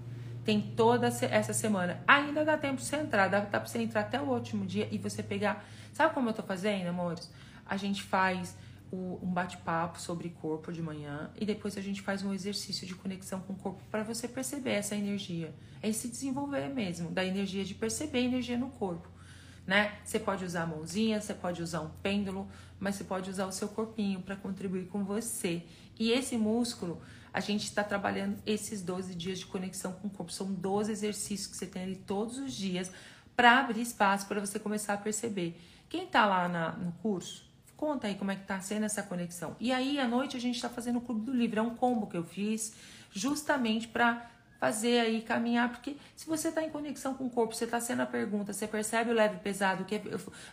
Tem 0.46 0.62
toda 0.62 1.08
essa 1.08 1.52
semana. 1.52 2.00
Ainda 2.08 2.46
dá 2.46 2.60
tempo 2.60 2.76
de 2.76 2.86
você 2.86 2.98
entrar. 2.98 3.28
Dá, 3.28 3.42
pra 3.42 3.60
você 3.66 3.80
entrar 3.80 4.02
até 4.02 4.22
o 4.22 4.26
último 4.26 4.68
dia 4.68 4.88
e 4.92 5.00
você 5.00 5.24
pegar. 5.24 5.66
Sabe 5.92 6.14
como 6.14 6.30
eu 6.30 6.34
tô 6.34 6.44
fazendo, 6.44 6.90
amores? 6.90 7.32
A 7.66 7.76
gente 7.76 8.04
faz 8.04 8.56
um 8.92 9.32
bate-papo 9.32 10.00
sobre 10.00 10.30
corpo 10.30 10.72
de 10.72 10.82
manhã 10.82 11.32
e 11.40 11.46
depois 11.46 11.78
a 11.78 11.82
gente 11.82 12.02
faz 12.02 12.24
um 12.24 12.34
exercício 12.34 12.86
de 12.86 12.94
conexão 12.94 13.40
com 13.42 13.54
o 13.54 13.56
corpo 13.56 13.82
para 13.90 14.04
você 14.04 14.28
perceber 14.28 14.72
essa 14.72 14.96
energia. 14.96 15.54
É 15.82 15.92
se 15.92 16.08
desenvolver 16.08 16.68
mesmo, 16.68 17.10
da 17.10 17.24
energia 17.24 17.64
de 17.64 17.74
perceber 17.74 18.20
a 18.20 18.24
energia 18.24 18.58
no 18.58 18.70
corpo. 18.70 19.08
Né? 19.66 19.98
Você 20.04 20.20
pode 20.20 20.44
usar 20.44 20.64
a 20.64 20.68
mãozinha, 20.68 21.22
você 21.22 21.34
pode 21.34 21.62
usar 21.62 21.82
um 21.82 21.90
pêndulo, 22.02 22.50
mas 22.80 22.96
você 22.96 23.04
pode 23.04 23.30
usar 23.30 23.46
o 23.46 23.52
seu 23.52 23.70
corpinho 23.70 24.22
para 24.22 24.36
contribuir 24.36 24.88
com 24.88 25.04
você. 25.04 25.64
E 25.98 26.12
esse 26.12 26.36
músculo, 26.36 27.02
a 27.34 27.40
gente 27.40 27.64
está 27.64 27.84
trabalhando 27.84 28.38
esses 28.46 28.82
12 28.82 29.16
dias 29.16 29.40
de 29.40 29.46
conexão 29.46 29.94
com 29.94 30.08
o 30.08 30.12
corpo. 30.12 30.32
São 30.32 30.52
12 30.52 30.92
exercícios 30.92 31.48
que 31.48 31.56
você 31.56 31.68
tem 31.68 31.84
ali 31.84 31.96
todos 31.96 32.38
os 32.38 32.54
dias 32.54 32.92
para 33.36 33.60
abrir 33.60 33.82
espaço 33.82 34.28
para 34.28 34.40
você 34.40 34.60
começar 34.60 34.96
a 34.96 34.98
perceber. 34.98 35.60
Quem 35.88 36.06
está 36.06 36.26
lá 36.26 36.48
na, 36.50 36.72
no 36.74 36.92
curso, 36.94 37.51
Conta 37.82 38.06
aí 38.06 38.14
como 38.14 38.30
é 38.30 38.36
que 38.36 38.44
tá 38.44 38.62
sendo 38.62 38.86
essa 38.86 39.02
conexão. 39.02 39.56
E 39.60 39.72
aí, 39.72 40.00
à 40.00 40.08
noite, 40.08 40.38
a 40.38 40.40
gente 40.40 40.54
está 40.54 40.70
fazendo 40.70 41.00
o 41.00 41.02
Clube 41.02 41.22
do 41.22 41.34
Livro. 41.34 41.62
É 41.62 41.64
um 41.64 41.76
combo 41.76 42.06
que 42.06 42.16
eu 42.16 42.24
fiz 42.24 42.76
justamente 43.12 43.88
para 43.88 44.30
fazer 44.60 45.00
aí, 45.00 45.24
caminhar, 45.24 45.68
porque 45.72 45.98
se 46.16 46.28
você 46.28 46.50
está 46.50 46.62
em 46.62 46.70
conexão 46.70 47.16
com 47.16 47.26
o 47.26 47.30
corpo, 47.32 47.56
você 47.56 47.66
está 47.66 47.82
sendo 47.82 48.04
a 48.04 48.06
pergunta, 48.06 48.54
você 48.54 48.68
percebe 48.68 49.10
o 49.10 49.14
leve 49.16 49.38
e 49.38 49.40
pesado, 49.40 49.84
que 49.84 49.96
é, 49.96 50.02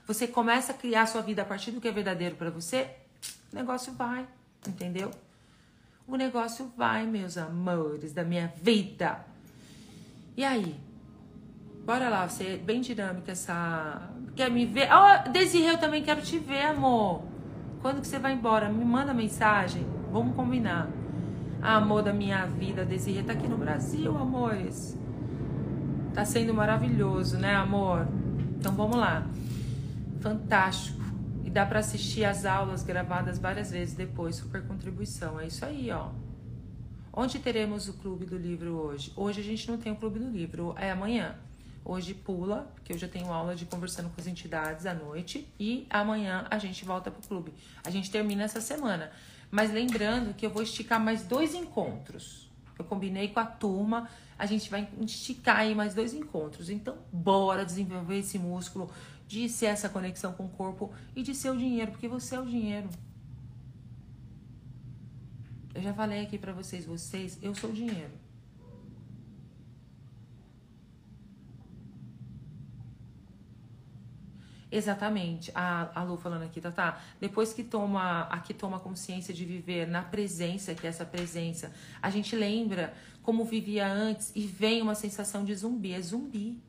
você 0.07 0.27
começa 0.27 0.73
a 0.73 0.75
criar 0.75 1.03
a 1.03 1.07
sua 1.07 1.21
vida 1.21 1.43
a 1.43 1.45
partir 1.45 1.71
do 1.71 1.83
que 1.83 1.89
é 1.89 1.93
verdadeiro 1.93 2.35
para 2.35 2.49
você, 2.49 2.89
o 3.53 3.57
negócio 3.57 3.93
vai, 3.93 4.27
entendeu? 4.67 5.11
O 6.07 6.17
negócio 6.17 6.73
vai, 6.79 7.05
meus 7.05 7.37
amores 7.37 8.15
da 8.15 8.25
minha 8.25 8.47
vida. 8.57 9.23
E 10.35 10.43
aí? 10.43 10.75
Bora 11.89 12.11
lá, 12.11 12.29
você 12.29 12.45
é 12.45 12.57
bem 12.59 12.83
dinâmica 12.83 13.33
essa. 13.33 14.11
Quer 14.37 14.51
me 14.51 14.67
ver? 14.67 14.91
Oh, 14.93 15.31
Desirê, 15.31 15.71
eu 15.71 15.79
também 15.79 16.03
quero 16.03 16.21
te 16.21 16.39
ver, 16.39 16.67
amor. 16.67 17.23
Quando 17.81 18.03
que 18.03 18.07
você 18.07 18.19
vai 18.19 18.35
embora? 18.35 18.69
Me 18.69 18.85
manda 18.85 19.15
mensagem. 19.15 19.87
Vamos 20.13 20.37
combinar. 20.37 20.91
Amor 21.63 22.03
da 22.03 22.13
minha 22.13 22.45
vida, 22.45 22.85
Desirê 22.85 23.23
tá 23.23 23.33
aqui 23.33 23.49
no 23.49 23.57
Brasil, 23.57 24.15
amores. 24.19 24.99
Tá 26.13 26.27
sendo 26.27 26.53
maravilhoso, 26.53 27.39
né, 27.39 27.55
amor? 27.55 28.07
Então 28.59 28.75
vamos 28.75 28.99
lá. 28.99 29.27
Fantástico. 30.21 31.01
E 31.43 31.49
dá 31.49 31.65
para 31.65 31.79
assistir 31.79 32.27
as 32.27 32.45
aulas 32.45 32.83
gravadas 32.83 33.39
várias 33.39 33.71
vezes 33.71 33.95
depois, 33.95 34.37
super 34.37 34.63
contribuição. 34.67 35.41
É 35.41 35.47
isso 35.47 35.65
aí, 35.65 35.91
ó. 35.91 36.11
Onde 37.11 37.39
teremos 37.39 37.89
o 37.89 37.95
clube 37.95 38.27
do 38.27 38.37
livro 38.37 38.75
hoje? 38.75 39.11
Hoje 39.17 39.41
a 39.41 39.45
gente 39.45 39.67
não 39.71 39.79
tem 39.79 39.91
o 39.91 39.97
clube 39.97 40.19
do 40.19 40.29
livro, 40.29 40.75
é 40.77 40.91
amanhã. 40.91 41.48
Hoje 41.85 42.15
pula, 42.15 42.71
porque 42.75 42.93
eu 42.93 42.99
já 42.99 43.09
tenho 43.09 43.33
aula 43.33 43.55
de 43.55 43.65
conversando 43.65 44.11
com 44.11 44.21
as 44.21 44.27
entidades 44.27 44.87
à 44.87 44.95
noite. 44.95 45.49
E 45.59 45.87
amanhã 45.89 46.47
a 46.51 46.59
gente 46.59 46.85
volta 46.85 47.11
pro 47.11 47.27
clube. 47.27 47.53
A 47.85 47.91
gente 47.91 48.11
termina 48.11 48.43
essa 48.45 48.61
semana. 48.61 49.11
Mas 49.51 49.73
lembrando 49.73 50.35
que 50.35 50.45
eu 50.45 50.51
vou 50.51 50.63
esticar 50.63 51.01
mais 51.01 51.23
dois 51.23 51.55
encontros. 51.55 52.51
Eu 52.79 52.85
combinei 52.85 53.29
com 53.29 53.41
a 53.41 53.47
turma, 53.47 54.09
a 54.39 54.47
gente 54.47 54.71
vai 54.71 54.89
esticar 55.01 55.57
aí 55.57 55.75
mais 55.75 55.95
dois 55.95 56.15
encontros. 56.15 56.71
Então, 56.71 56.97
bora 57.13 57.65
desenvolver 57.65 58.19
esse 58.19 58.39
músculo 58.39 58.91
de 59.27 59.49
ser 59.49 59.67
essa 59.67 59.89
conexão 59.89 60.33
com 60.33 60.47
o 60.47 60.49
corpo 60.49 60.93
e 61.15 61.23
de 61.23 61.35
ser 61.35 61.51
o 61.51 61.57
dinheiro, 61.57 61.91
porque 61.91 62.07
você 62.07 62.37
é 62.37 62.41
o 62.41 62.47
dinheiro. 62.47 62.89
Eu 65.75 65.83
já 65.83 65.93
falei 65.93 66.23
aqui 66.23 66.39
para 66.39 66.53
vocês, 66.53 66.85
vocês, 66.85 67.39
eu 67.43 67.55
sou 67.55 67.71
o 67.71 67.73
dinheiro. 67.73 68.28
Exatamente. 74.71 75.51
A, 75.55 75.91
a 75.95 76.03
Lu 76.03 76.17
falando 76.17 76.43
aqui, 76.43 76.61
tá, 76.61 76.71
tá. 76.71 77.01
Depois 77.21 77.53
que 77.53 77.65
toma, 77.65 78.23
aqui 78.25 78.53
toma 78.53 78.79
consciência 78.79 79.33
de 79.33 79.45
viver 79.45 79.87
na 79.87 80.03
presença, 80.03 80.75
que 80.75 80.87
é 80.87 80.91
essa 80.91 81.05
presença, 81.05 81.73
a 82.03 82.11
gente 82.11 82.37
lembra 82.37 82.95
como 83.23 83.45
vivia 83.45 83.87
antes 83.87 84.33
e 84.35 84.47
vem 84.47 84.83
uma 84.83 84.95
sensação 84.95 85.45
de 85.45 85.55
zumbi. 85.55 85.93
É 85.93 86.01
zumbi. 86.01 86.63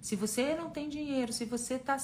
Se 0.00 0.16
você 0.16 0.54
não 0.54 0.70
tem 0.70 0.88
dinheiro, 0.88 1.32
se 1.32 1.44
você 1.44 1.78
tá, 1.78 1.96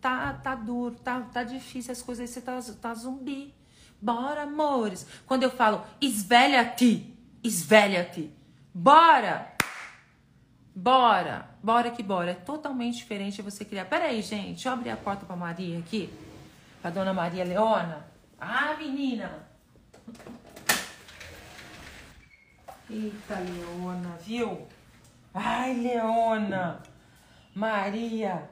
tá, 0.00 0.34
tá 0.34 0.54
duro, 0.54 0.94
tá, 0.94 1.20
tá 1.22 1.42
difícil 1.42 1.92
as 1.92 2.02
coisas, 2.02 2.28
você 2.30 2.40
tá, 2.40 2.60
tá 2.80 2.94
zumbi. 2.94 3.54
Bora, 4.00 4.42
amores. 4.42 5.06
Quando 5.26 5.42
eu 5.42 5.50
falo 5.50 5.84
esvelha-te, 6.00 7.14
esvelha-te. 7.42 8.30
Bora! 8.72 9.59
Bora, 10.74 11.48
bora 11.62 11.90
que 11.90 12.02
bora. 12.02 12.30
É 12.30 12.34
totalmente 12.34 12.98
diferente 12.98 13.42
você 13.42 13.64
criar. 13.64 13.86
Pera 13.86 14.06
aí, 14.06 14.22
gente, 14.22 14.54
deixa 14.54 14.68
eu 14.68 14.72
abrir 14.72 14.90
a 14.90 14.96
porta 14.96 15.26
pra 15.26 15.36
Maria 15.36 15.78
aqui. 15.78 16.12
Pra 16.80 16.90
dona 16.90 17.12
Maria 17.12 17.44
Leona. 17.44 18.06
Ah, 18.40 18.74
menina! 18.78 19.46
Eita, 22.88 23.38
Leona, 23.38 24.16
viu? 24.24 24.66
Ai, 25.34 25.74
Leona! 25.74 26.82
Maria! 27.54 28.48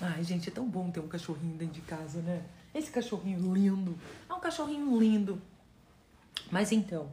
Ai, 0.00 0.24
gente, 0.24 0.48
é 0.48 0.52
tão 0.52 0.66
bom 0.66 0.90
ter 0.90 0.98
um 0.98 1.06
cachorrinho 1.06 1.56
dentro 1.56 1.74
de 1.74 1.80
casa, 1.82 2.20
né? 2.22 2.42
Esse 2.74 2.90
cachorrinho 2.90 3.54
lindo. 3.54 3.96
É 4.28 4.32
um 4.32 4.40
cachorrinho 4.40 4.98
lindo. 4.98 5.40
Mas 6.52 6.70
então, 6.70 7.10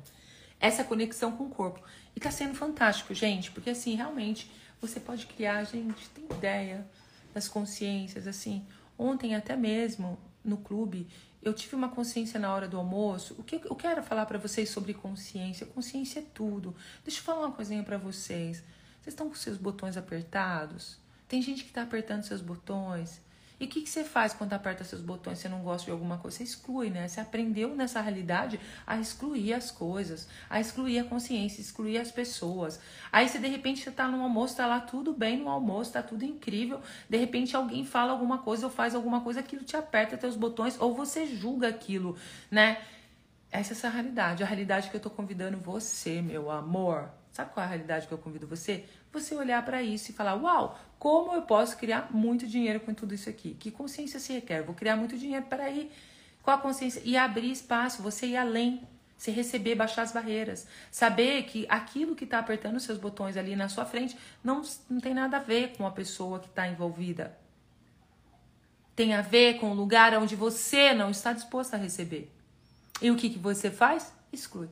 essa 0.60 0.84
conexão 0.84 1.32
com 1.32 1.46
o 1.46 1.50
corpo. 1.50 1.82
E 2.14 2.20
tá 2.20 2.30
sendo 2.30 2.54
fantástico, 2.54 3.14
gente, 3.14 3.50
porque 3.52 3.70
assim, 3.70 3.96
realmente, 3.96 4.52
você 4.82 5.00
pode 5.00 5.26
criar, 5.28 5.64
gente, 5.64 6.10
tem 6.10 6.26
ideia 6.26 6.86
das 7.34 7.48
consciências, 7.48 8.28
assim. 8.28 8.66
Ontem 8.98 9.34
até 9.34 9.56
mesmo, 9.56 10.20
no 10.44 10.58
clube, 10.58 11.08
eu 11.42 11.54
tive 11.54 11.74
uma 11.74 11.88
consciência 11.88 12.38
na 12.38 12.54
hora 12.54 12.68
do 12.68 12.76
almoço. 12.76 13.34
O 13.40 13.44
que 13.44 13.62
eu 13.64 13.76
quero 13.78 14.04
falar 14.04 14.26
para 14.26 14.38
vocês 14.38 14.70
sobre 14.70 14.94
consciência? 14.94 15.66
Consciência 15.66 16.20
é 16.20 16.24
tudo. 16.34 16.76
Deixa 17.06 17.22
eu 17.22 17.24
falar 17.24 17.48
uma 17.48 17.56
coisinha 17.56 17.82
para 17.82 17.98
vocês. 17.98 18.58
Vocês 19.02 19.14
estão 19.14 19.30
com 19.30 19.36
seus 19.36 19.58
botões 19.58 19.96
apertados? 19.96 20.98
Tem 21.30 21.42
gente 21.42 21.64
que 21.64 21.72
tá 21.72 21.84
apertando 21.84 22.24
seus 22.24 22.42
botões 22.42 23.22
e 23.60 23.66
o 23.66 23.68
que, 23.68 23.82
que 23.82 23.90
você 23.90 24.06
faz 24.06 24.34
quando 24.34 24.54
aperta 24.54 24.84
seus 24.84 25.02
botões, 25.02 25.40
você 25.40 25.50
não 25.50 25.62
gosta 25.62 25.86
de 25.86 25.92
alguma 25.92 26.18
coisa? 26.18 26.38
Você 26.38 26.44
exclui, 26.44 26.90
né? 26.90 27.08
Você 27.08 27.20
aprendeu 27.20 27.76
nessa 27.76 28.00
realidade 28.00 28.60
a 28.88 28.98
excluir 28.98 29.54
as 29.54 29.70
coisas, 29.70 30.30
a 30.50 30.62
excluir 30.62 31.00
a 31.00 31.04
consciência, 31.04 31.60
excluir 31.60 31.98
as 31.98 32.10
pessoas. 32.10 32.80
Aí 33.12 33.28
você, 33.28 33.38
de 33.38 33.48
repente, 33.48 33.82
você 33.84 33.92
tá 33.92 34.08
no 34.08 34.22
almoço, 34.24 34.56
tá 34.56 34.66
lá 34.66 34.80
tudo 34.80 35.12
bem 35.12 35.38
no 35.38 35.50
almoço, 35.50 35.92
tá 35.92 36.02
tudo 36.02 36.24
incrível. 36.24 36.82
De 37.10 37.18
repente, 37.18 37.56
alguém 37.56 37.84
fala 37.84 38.14
alguma 38.14 38.38
coisa 38.38 38.66
ou 38.66 38.72
faz 38.72 38.96
alguma 38.96 39.20
coisa, 39.22 39.42
aquilo 39.42 39.64
te 39.64 39.76
aperta 39.76 40.18
teus 40.18 40.38
botões, 40.38 40.80
ou 40.80 40.96
você 40.96 41.28
julga 41.28 41.68
aquilo, 41.68 42.16
né? 42.50 42.82
Essa 43.52 43.74
é 43.74 43.76
essa 43.76 43.90
realidade, 43.90 44.44
a 44.44 44.46
realidade 44.46 44.90
que 44.90 44.96
eu 44.96 45.02
tô 45.02 45.10
convidando 45.10 45.58
você, 45.58 46.22
meu 46.22 46.50
amor. 46.50 47.10
Sabe 47.32 47.52
qual 47.54 47.64
é 47.64 47.68
a 47.68 47.70
realidade 47.70 48.08
que 48.08 48.14
eu 48.14 48.18
convido 48.18 48.48
você? 48.48 48.86
Você 49.12 49.36
olhar 49.36 49.64
para 49.66 49.82
isso 49.82 50.12
e 50.12 50.14
falar: 50.14 50.36
Uau, 50.36 50.80
como 51.00 51.34
eu 51.34 51.42
posso 51.44 51.78
criar 51.78 52.10
muito 52.12 52.46
dinheiro 52.46 52.80
com 52.82 52.94
tudo 52.94 53.14
isso 53.16 53.30
aqui? 53.30 53.56
Que 53.60 53.72
consciência 53.72 54.20
se 54.20 54.34
requer? 54.34 54.64
Vou 54.64 54.76
criar 54.76 54.96
muito 54.96 55.18
dinheiro 55.18 55.46
para 55.46 55.70
ir 55.70 55.92
com 56.44 56.52
a 56.52 56.58
consciência 56.58 57.02
e 57.06 57.18
abrir 57.18 57.52
espaço, 57.52 58.02
você 58.02 58.28
ir 58.28 58.38
além, 58.38 58.88
você 59.18 59.32
receber, 59.32 59.76
baixar 59.76 60.04
as 60.04 60.12
barreiras, 60.12 60.68
saber 60.92 61.44
que 61.44 61.66
aquilo 61.70 62.16
que 62.16 62.24
está 62.24 62.40
apertando 62.40 62.78
os 62.78 62.84
seus 62.84 62.98
botões 62.98 63.36
ali 63.36 63.56
na 63.56 63.68
sua 63.68 63.86
frente 63.86 64.18
não, 64.44 64.62
não 64.90 65.00
tem 65.00 65.14
nada 65.14 65.38
a 65.38 65.40
ver 65.40 65.76
com 65.78 65.86
a 65.86 65.92
pessoa 65.92 66.40
que 66.40 66.48
está 66.48 66.68
envolvida. 66.68 67.38
Tem 68.96 69.14
a 69.14 69.22
ver 69.22 69.60
com 69.60 69.72
o 69.72 69.74
lugar 69.74 70.14
onde 70.18 70.36
você 70.36 70.94
não 70.94 71.10
está 71.10 71.34
disposto 71.34 71.74
a 71.74 71.78
receber. 71.78 72.32
E 73.02 73.10
o 73.10 73.16
que, 73.16 73.30
que 73.30 73.40
você 73.40 73.72
faz? 73.72 74.14
Exclui. 74.32 74.70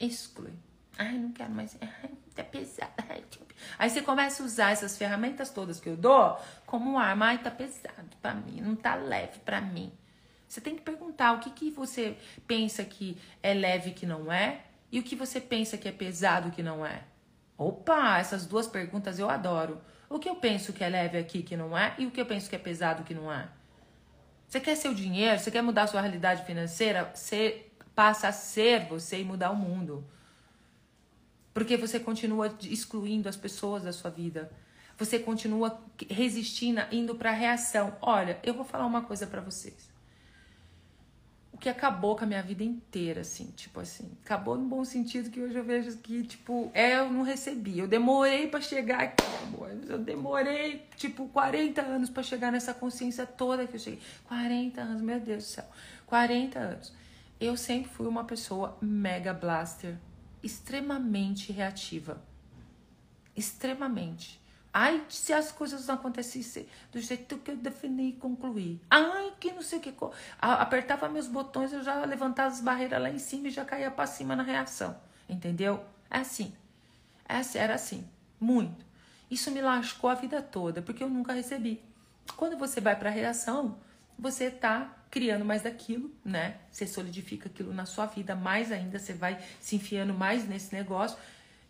Exclui. 0.00 0.52
Ai, 0.98 1.18
não 1.18 1.32
quero 1.32 1.52
mais. 1.52 1.76
Ai, 1.80 2.10
tá 2.36 2.44
pesado. 2.44 2.92
Aí 3.78 3.90
você 3.90 4.02
começa 4.02 4.42
a 4.42 4.46
usar 4.46 4.70
essas 4.70 4.96
ferramentas 4.96 5.50
todas 5.50 5.80
que 5.80 5.88
eu 5.88 5.96
dou 5.96 6.38
como 6.66 6.98
arma. 6.98 7.26
Ai, 7.26 7.38
tá 7.38 7.50
pesado 7.50 8.16
para 8.20 8.34
mim, 8.34 8.60
não 8.60 8.76
tá 8.76 8.94
leve 8.94 9.38
para 9.40 9.60
mim. 9.60 9.92
Você 10.46 10.60
tem 10.60 10.76
que 10.76 10.82
perguntar 10.82 11.32
o 11.32 11.40
que, 11.40 11.50
que 11.50 11.70
você 11.70 12.16
pensa 12.46 12.84
que 12.84 13.18
é 13.42 13.52
leve 13.52 13.92
que 13.92 14.06
não 14.06 14.32
é 14.32 14.60
e 14.92 15.00
o 15.00 15.02
que 15.02 15.16
você 15.16 15.40
pensa 15.40 15.76
que 15.76 15.88
é 15.88 15.92
pesado 15.92 16.50
que 16.50 16.62
não 16.62 16.86
é. 16.86 17.02
Opa, 17.58 18.18
essas 18.18 18.46
duas 18.46 18.66
perguntas 18.66 19.18
eu 19.18 19.28
adoro. 19.28 19.80
O 20.08 20.18
que 20.18 20.28
eu 20.28 20.36
penso 20.36 20.72
que 20.72 20.84
é 20.84 20.88
leve 20.88 21.18
aqui 21.18 21.42
que 21.42 21.56
não 21.56 21.76
é 21.76 21.94
e 21.98 22.06
o 22.06 22.10
que 22.10 22.20
eu 22.20 22.26
penso 22.26 22.48
que 22.48 22.54
é 22.54 22.58
pesado 22.58 23.02
que 23.02 23.14
não 23.14 23.32
é. 23.32 23.48
Você 24.46 24.60
quer 24.60 24.76
seu 24.76 24.94
dinheiro, 24.94 25.40
você 25.40 25.50
quer 25.50 25.62
mudar 25.62 25.88
sua 25.88 26.00
realidade 26.00 26.44
financeira, 26.44 27.10
você 27.12 27.66
passa 27.94 28.28
a 28.28 28.32
ser 28.32 28.86
você 28.86 29.20
e 29.20 29.24
mudar 29.24 29.50
o 29.50 29.56
mundo. 29.56 30.06
Porque 31.56 31.74
você 31.74 31.98
continua 31.98 32.54
excluindo 32.64 33.30
as 33.30 33.34
pessoas 33.34 33.82
da 33.82 33.90
sua 33.90 34.10
vida. 34.10 34.52
Você 34.98 35.18
continua 35.18 35.80
resistindo, 36.06 36.82
indo 36.92 37.14
para 37.14 37.30
a 37.30 37.32
reação. 37.32 37.96
Olha, 38.02 38.38
eu 38.42 38.52
vou 38.52 38.62
falar 38.62 38.84
uma 38.84 39.00
coisa 39.00 39.26
para 39.26 39.40
vocês. 39.40 39.88
O 41.50 41.56
que 41.56 41.70
acabou 41.70 42.14
com 42.14 42.24
a 42.24 42.26
minha 42.26 42.42
vida 42.42 42.62
inteira, 42.62 43.22
assim, 43.22 43.46
tipo 43.56 43.80
assim, 43.80 44.12
acabou 44.22 44.58
no 44.58 44.68
bom 44.68 44.84
sentido 44.84 45.30
que 45.30 45.40
hoje 45.40 45.56
eu 45.56 45.64
vejo 45.64 45.96
que, 45.96 46.24
tipo, 46.24 46.70
é, 46.74 46.98
eu 46.98 47.10
não 47.10 47.22
recebi. 47.22 47.78
Eu 47.78 47.88
demorei 47.88 48.48
para 48.48 48.60
chegar 48.60 49.00
aqui, 49.00 49.24
amor. 49.44 49.70
Eu 49.88 49.98
demorei, 49.98 50.86
tipo, 50.96 51.26
40 51.28 51.80
anos 51.80 52.10
para 52.10 52.22
chegar 52.22 52.52
nessa 52.52 52.74
consciência 52.74 53.24
toda 53.24 53.66
que 53.66 53.76
eu 53.76 53.80
cheguei. 53.80 54.00
40 54.28 54.78
anos, 54.82 55.00
meu 55.00 55.18
Deus 55.18 55.44
do 55.44 55.46
céu. 55.46 55.64
40 56.04 56.58
anos. 56.58 56.92
Eu 57.40 57.56
sempre 57.56 57.90
fui 57.90 58.06
uma 58.06 58.24
pessoa 58.24 58.76
mega 58.82 59.32
blaster, 59.32 59.96
extremamente 60.42 61.52
reativa. 61.52 62.22
Extremamente. 63.34 64.40
Ai, 64.78 65.02
se 65.08 65.32
as 65.32 65.50
coisas 65.50 65.86
não 65.86 65.94
acontecessem 65.94 66.68
do 66.92 67.00
jeito 67.00 67.38
que 67.38 67.50
eu 67.50 67.56
defini 67.56 68.10
e 68.10 68.12
concluí. 68.12 68.78
Ai, 68.90 69.32
que 69.40 69.50
não 69.50 69.62
sei 69.62 69.78
o 69.78 69.80
que. 69.80 69.94
Apertava 70.38 71.08
meus 71.08 71.26
botões, 71.26 71.72
eu 71.72 71.82
já 71.82 72.04
levantava 72.04 72.48
as 72.48 72.60
barreiras 72.60 73.00
lá 73.00 73.08
em 73.08 73.18
cima 73.18 73.48
e 73.48 73.50
já 73.50 73.64
caía 73.64 73.90
para 73.90 74.06
cima 74.06 74.36
na 74.36 74.42
reação. 74.42 74.94
Entendeu? 75.28 75.82
É 76.10 76.18
assim. 76.18 76.54
É 77.26 77.38
assim. 77.38 77.58
Era 77.58 77.74
assim. 77.74 78.06
Muito. 78.38 78.84
Isso 79.30 79.50
me 79.50 79.62
lascou 79.62 80.10
a 80.10 80.14
vida 80.14 80.42
toda, 80.42 80.82
porque 80.82 81.02
eu 81.02 81.08
nunca 81.08 81.32
recebi. 81.32 81.82
Quando 82.36 82.58
você 82.58 82.80
vai 82.80 82.96
para 82.96 83.08
a 83.08 83.12
reação, 83.12 83.78
você 84.18 84.50
tá 84.50 84.94
criando 85.16 85.46
mais 85.46 85.62
daquilo, 85.62 86.10
né? 86.22 86.58
Você 86.70 86.86
solidifica 86.86 87.48
aquilo 87.48 87.72
na 87.72 87.86
sua 87.86 88.04
vida 88.04 88.36
mais 88.36 88.70
ainda, 88.70 88.98
você 88.98 89.14
vai 89.14 89.42
se 89.58 89.74
enfiando 89.74 90.12
mais 90.12 90.46
nesse 90.46 90.74
negócio, 90.74 91.16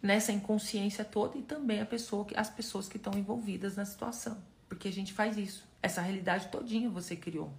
nessa 0.02 0.32
inconsciência 0.32 1.04
toda 1.04 1.38
e 1.38 1.42
também 1.42 1.80
a 1.80 1.86
pessoa, 1.86 2.26
as 2.34 2.50
pessoas 2.50 2.88
que 2.88 2.96
estão 2.96 3.16
envolvidas 3.16 3.76
na 3.76 3.84
situação. 3.84 4.36
Porque 4.68 4.88
a 4.88 4.92
gente 4.92 5.12
faz 5.12 5.38
isso. 5.38 5.64
Essa 5.80 6.00
realidade 6.00 6.48
todinha 6.48 6.90
você 6.90 7.14
criou. 7.14 7.52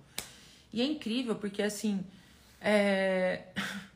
E 0.74 0.82
é 0.82 0.86
incrível 0.86 1.36
porque 1.36 1.62
assim. 1.62 2.06
É... 2.60 3.44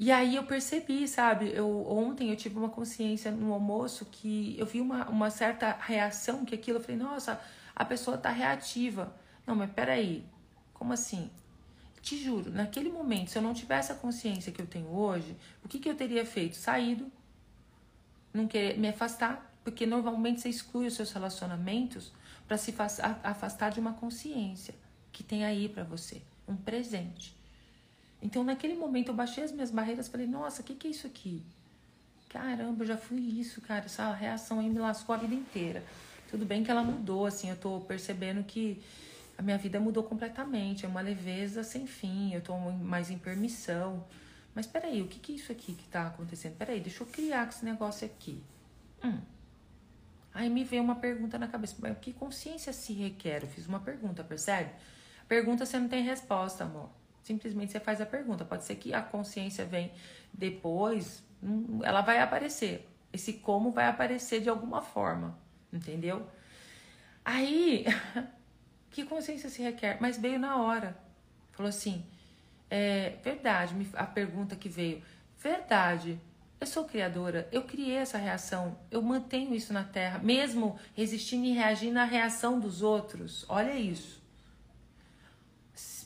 E 0.00 0.12
aí 0.12 0.36
eu 0.36 0.44
percebi, 0.44 1.08
sabe? 1.08 1.50
Eu, 1.52 1.84
ontem 1.90 2.30
eu 2.30 2.36
tive 2.36 2.56
uma 2.56 2.68
consciência 2.68 3.32
no 3.32 3.52
almoço 3.52 4.06
que 4.06 4.54
eu 4.56 4.64
vi 4.64 4.80
uma, 4.80 5.08
uma 5.08 5.28
certa 5.28 5.72
reação 5.72 6.44
que 6.44 6.54
aquilo, 6.54 6.78
eu 6.78 6.80
falei, 6.80 6.96
nossa, 6.96 7.40
a 7.78 7.84
pessoa 7.84 8.18
tá 8.18 8.30
reativa. 8.30 9.14
Não, 9.46 9.54
mas 9.54 9.70
peraí, 9.70 10.26
como 10.74 10.92
assim? 10.92 11.30
Te 12.02 12.22
juro, 12.22 12.50
naquele 12.50 12.90
momento, 12.90 13.30
se 13.30 13.38
eu 13.38 13.42
não 13.42 13.54
tivesse 13.54 13.92
a 13.92 13.94
consciência 13.94 14.50
que 14.52 14.60
eu 14.60 14.66
tenho 14.66 14.88
hoje, 14.88 15.36
o 15.64 15.68
que, 15.68 15.78
que 15.78 15.88
eu 15.88 15.94
teria 15.94 16.26
feito? 16.26 16.56
Saído, 16.56 17.10
não 18.34 18.46
querer 18.48 18.78
me 18.78 18.88
afastar, 18.88 19.54
porque 19.62 19.86
normalmente 19.86 20.40
você 20.40 20.48
exclui 20.48 20.86
os 20.86 20.94
seus 20.94 21.12
relacionamentos 21.12 22.12
para 22.46 22.56
se 22.56 22.74
afastar 23.22 23.70
de 23.70 23.78
uma 23.78 23.92
consciência 23.92 24.74
que 25.12 25.22
tem 25.22 25.44
aí 25.44 25.68
para 25.68 25.84
você, 25.84 26.22
um 26.46 26.56
presente. 26.56 27.36
Então, 28.20 28.42
naquele 28.42 28.74
momento, 28.74 29.08
eu 29.08 29.14
baixei 29.14 29.44
as 29.44 29.52
minhas 29.52 29.70
barreiras 29.70 30.08
falei: 30.08 30.26
Nossa, 30.26 30.62
o 30.62 30.64
que, 30.64 30.74
que 30.74 30.88
é 30.88 30.90
isso 30.90 31.06
aqui? 31.06 31.44
Caramba, 32.28 32.82
eu 32.82 32.88
já 32.88 32.96
fui 32.96 33.18
isso, 33.18 33.60
cara. 33.60 33.84
Essa 33.84 34.12
reação 34.12 34.60
aí 34.60 34.68
me 34.68 34.78
lascou 34.78 35.14
a 35.14 35.18
vida 35.18 35.34
inteira. 35.34 35.84
Tudo 36.28 36.44
bem 36.44 36.62
que 36.62 36.70
ela 36.70 36.82
mudou, 36.82 37.26
assim, 37.26 37.50
eu 37.50 37.56
tô 37.56 37.80
percebendo 37.80 38.44
que 38.44 38.82
a 39.36 39.42
minha 39.42 39.56
vida 39.56 39.80
mudou 39.80 40.02
completamente. 40.02 40.84
É 40.84 40.88
uma 40.88 41.00
leveza 41.00 41.62
sem 41.62 41.86
fim, 41.86 42.34
eu 42.34 42.40
tô 42.40 42.56
mais 42.58 43.10
em 43.10 43.18
permissão. 43.18 44.04
Mas 44.54 44.66
peraí, 44.66 45.00
o 45.00 45.06
que, 45.06 45.18
que 45.18 45.32
é 45.32 45.34
isso 45.36 45.52
aqui 45.52 45.74
que 45.74 45.86
tá 45.88 46.08
acontecendo? 46.08 46.56
Peraí, 46.56 46.80
deixa 46.80 47.02
eu 47.02 47.06
criar 47.06 47.48
esse 47.48 47.64
negócio 47.64 48.06
aqui. 48.06 48.42
Hum. 49.02 49.20
Aí 50.34 50.50
me 50.50 50.64
veio 50.64 50.82
uma 50.82 50.96
pergunta 50.96 51.38
na 51.38 51.48
cabeça: 51.48 51.76
que 51.94 52.12
consciência 52.12 52.72
se 52.72 52.92
requer? 52.92 53.42
Eu 53.42 53.48
fiz 53.48 53.66
uma 53.66 53.80
pergunta, 53.80 54.22
percebe? 54.22 54.70
Pergunta 55.26 55.64
você 55.64 55.78
não 55.78 55.88
tem 55.88 56.02
resposta, 56.02 56.64
amor. 56.64 56.90
Simplesmente 57.22 57.72
você 57.72 57.80
faz 57.80 58.00
a 58.00 58.06
pergunta. 58.06 58.44
Pode 58.44 58.64
ser 58.64 58.76
que 58.76 58.92
a 58.92 59.02
consciência 59.02 59.64
vem 59.64 59.92
depois, 60.32 61.22
hum, 61.42 61.80
ela 61.82 62.02
vai 62.02 62.20
aparecer. 62.20 62.88
Esse 63.12 63.34
como 63.34 63.70
vai 63.70 63.86
aparecer 63.86 64.40
de 64.40 64.48
alguma 64.48 64.82
forma, 64.82 65.38
entendeu? 65.72 66.26
Aí, 67.24 67.84
que 68.90 69.04
consciência 69.04 69.50
se 69.50 69.62
requer? 69.62 69.98
Mas 70.00 70.18
veio 70.18 70.38
na 70.38 70.56
hora. 70.62 70.96
Falou 71.52 71.68
assim: 71.68 72.04
é 72.70 73.16
verdade, 73.22 73.74
a 73.94 74.04
pergunta 74.04 74.56
que 74.56 74.68
veio, 74.68 75.02
verdade, 75.38 76.20
eu 76.60 76.66
sou 76.66 76.84
criadora, 76.84 77.48
eu 77.52 77.62
criei 77.62 77.96
essa 77.96 78.18
reação, 78.18 78.78
eu 78.90 79.02
mantenho 79.02 79.54
isso 79.54 79.72
na 79.72 79.84
Terra, 79.84 80.18
mesmo 80.18 80.78
resistindo 80.94 81.46
e 81.46 81.52
reagindo 81.52 81.98
à 81.98 82.04
reação 82.04 82.58
dos 82.58 82.82
outros. 82.82 83.44
Olha 83.48 83.74
isso 83.74 84.18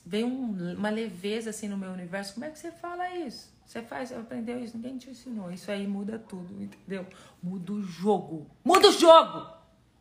veio 0.04 0.26
um, 0.26 0.74
uma 0.74 0.90
leveza 0.90 1.50
assim 1.50 1.68
no 1.68 1.76
meu 1.76 1.90
universo. 1.90 2.34
Como 2.34 2.44
é 2.44 2.50
que 2.50 2.58
você 2.58 2.70
fala 2.70 3.10
isso? 3.14 3.51
Você 3.72 3.80
faz, 3.80 4.12
aprendeu 4.12 4.62
isso, 4.62 4.76
ninguém 4.76 4.98
te 4.98 5.08
ensinou. 5.08 5.50
Isso 5.50 5.70
aí 5.70 5.86
muda 5.86 6.18
tudo, 6.18 6.62
entendeu? 6.62 7.06
Muda 7.42 7.72
o 7.72 7.82
jogo. 7.82 8.46
Muda 8.62 8.88
o 8.88 8.92
jogo! 8.92 9.50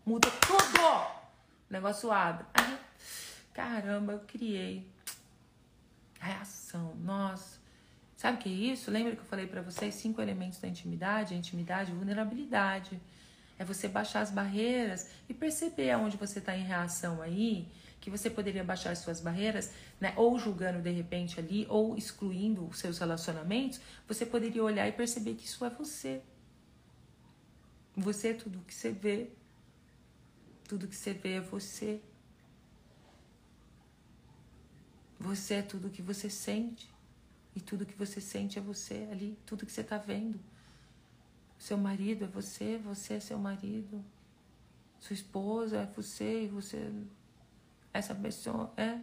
Muda 0.05 0.29
tudo! 0.29 0.81
O 1.69 1.71
negócio 1.71 2.11
abre. 2.11 2.45
Caramba, 3.53 4.11
eu 4.11 4.19
criei. 4.27 4.85
Reação, 6.19 6.93
nossa. 6.97 7.61
Sabe 8.17 8.39
o 8.39 8.41
que 8.41 8.49
é 8.49 8.73
isso? 8.73 8.91
Lembra 8.91 9.15
que 9.15 9.21
eu 9.21 9.25
falei 9.25 9.47
para 9.47 9.61
vocês 9.61 9.95
cinco 9.95 10.21
elementos 10.21 10.59
da 10.59 10.67
intimidade? 10.67 11.33
A 11.33 11.37
intimidade, 11.37 11.93
vulnerabilidade. 11.93 12.99
É 13.57 13.63
você 13.63 13.87
baixar 13.87 14.19
as 14.19 14.31
barreiras 14.31 15.09
e 15.29 15.33
perceber 15.33 15.91
aonde 15.91 16.17
você 16.17 16.39
está 16.39 16.57
em 16.57 16.63
reação 16.65 17.21
aí 17.21 17.69
que 18.01 18.09
você 18.09 18.29
poderia 18.29 18.63
baixar 18.63 18.97
suas 18.97 19.21
barreiras, 19.21 19.71
né? 19.99 20.13
Ou 20.17 20.37
julgando 20.37 20.81
de 20.81 20.89
repente 20.89 21.39
ali, 21.39 21.67
ou 21.69 21.95
excluindo 21.95 22.65
os 22.65 22.79
seus 22.79 22.97
relacionamentos, 22.97 23.79
você 24.07 24.25
poderia 24.25 24.63
olhar 24.63 24.87
e 24.87 24.91
perceber 24.91 25.35
que 25.35 25.45
isso 25.45 25.63
é 25.63 25.69
você. 25.69 26.21
Você 27.95 28.29
é 28.29 28.33
tudo 28.33 28.59
que 28.65 28.73
você 28.73 28.91
vê. 28.91 29.29
Tudo 30.67 30.87
que 30.87 30.95
você 30.95 31.13
vê 31.13 31.33
é 31.33 31.41
você. 31.41 32.01
Você 35.19 35.55
é 35.55 35.61
tudo 35.61 35.91
que 35.91 36.01
você 36.01 36.27
sente. 36.27 36.91
E 37.55 37.59
tudo 37.59 37.85
que 37.85 37.95
você 37.95 38.19
sente 38.19 38.57
é 38.57 38.61
você 38.61 39.07
ali, 39.11 39.37
tudo 39.45 39.65
que 39.65 39.71
você 39.71 39.81
está 39.81 39.97
vendo. 39.97 40.39
Seu 41.59 41.77
marido 41.77 42.25
é 42.25 42.27
você, 42.27 42.77
você 42.77 43.15
é 43.15 43.19
seu 43.19 43.37
marido. 43.37 44.03
Sua 44.99 45.13
esposa 45.13 45.81
é 45.81 45.85
você 45.85 46.45
e 46.45 46.47
você 46.47 46.91
essa 47.93 48.15
pessoa 48.15 48.71
é. 48.77 48.97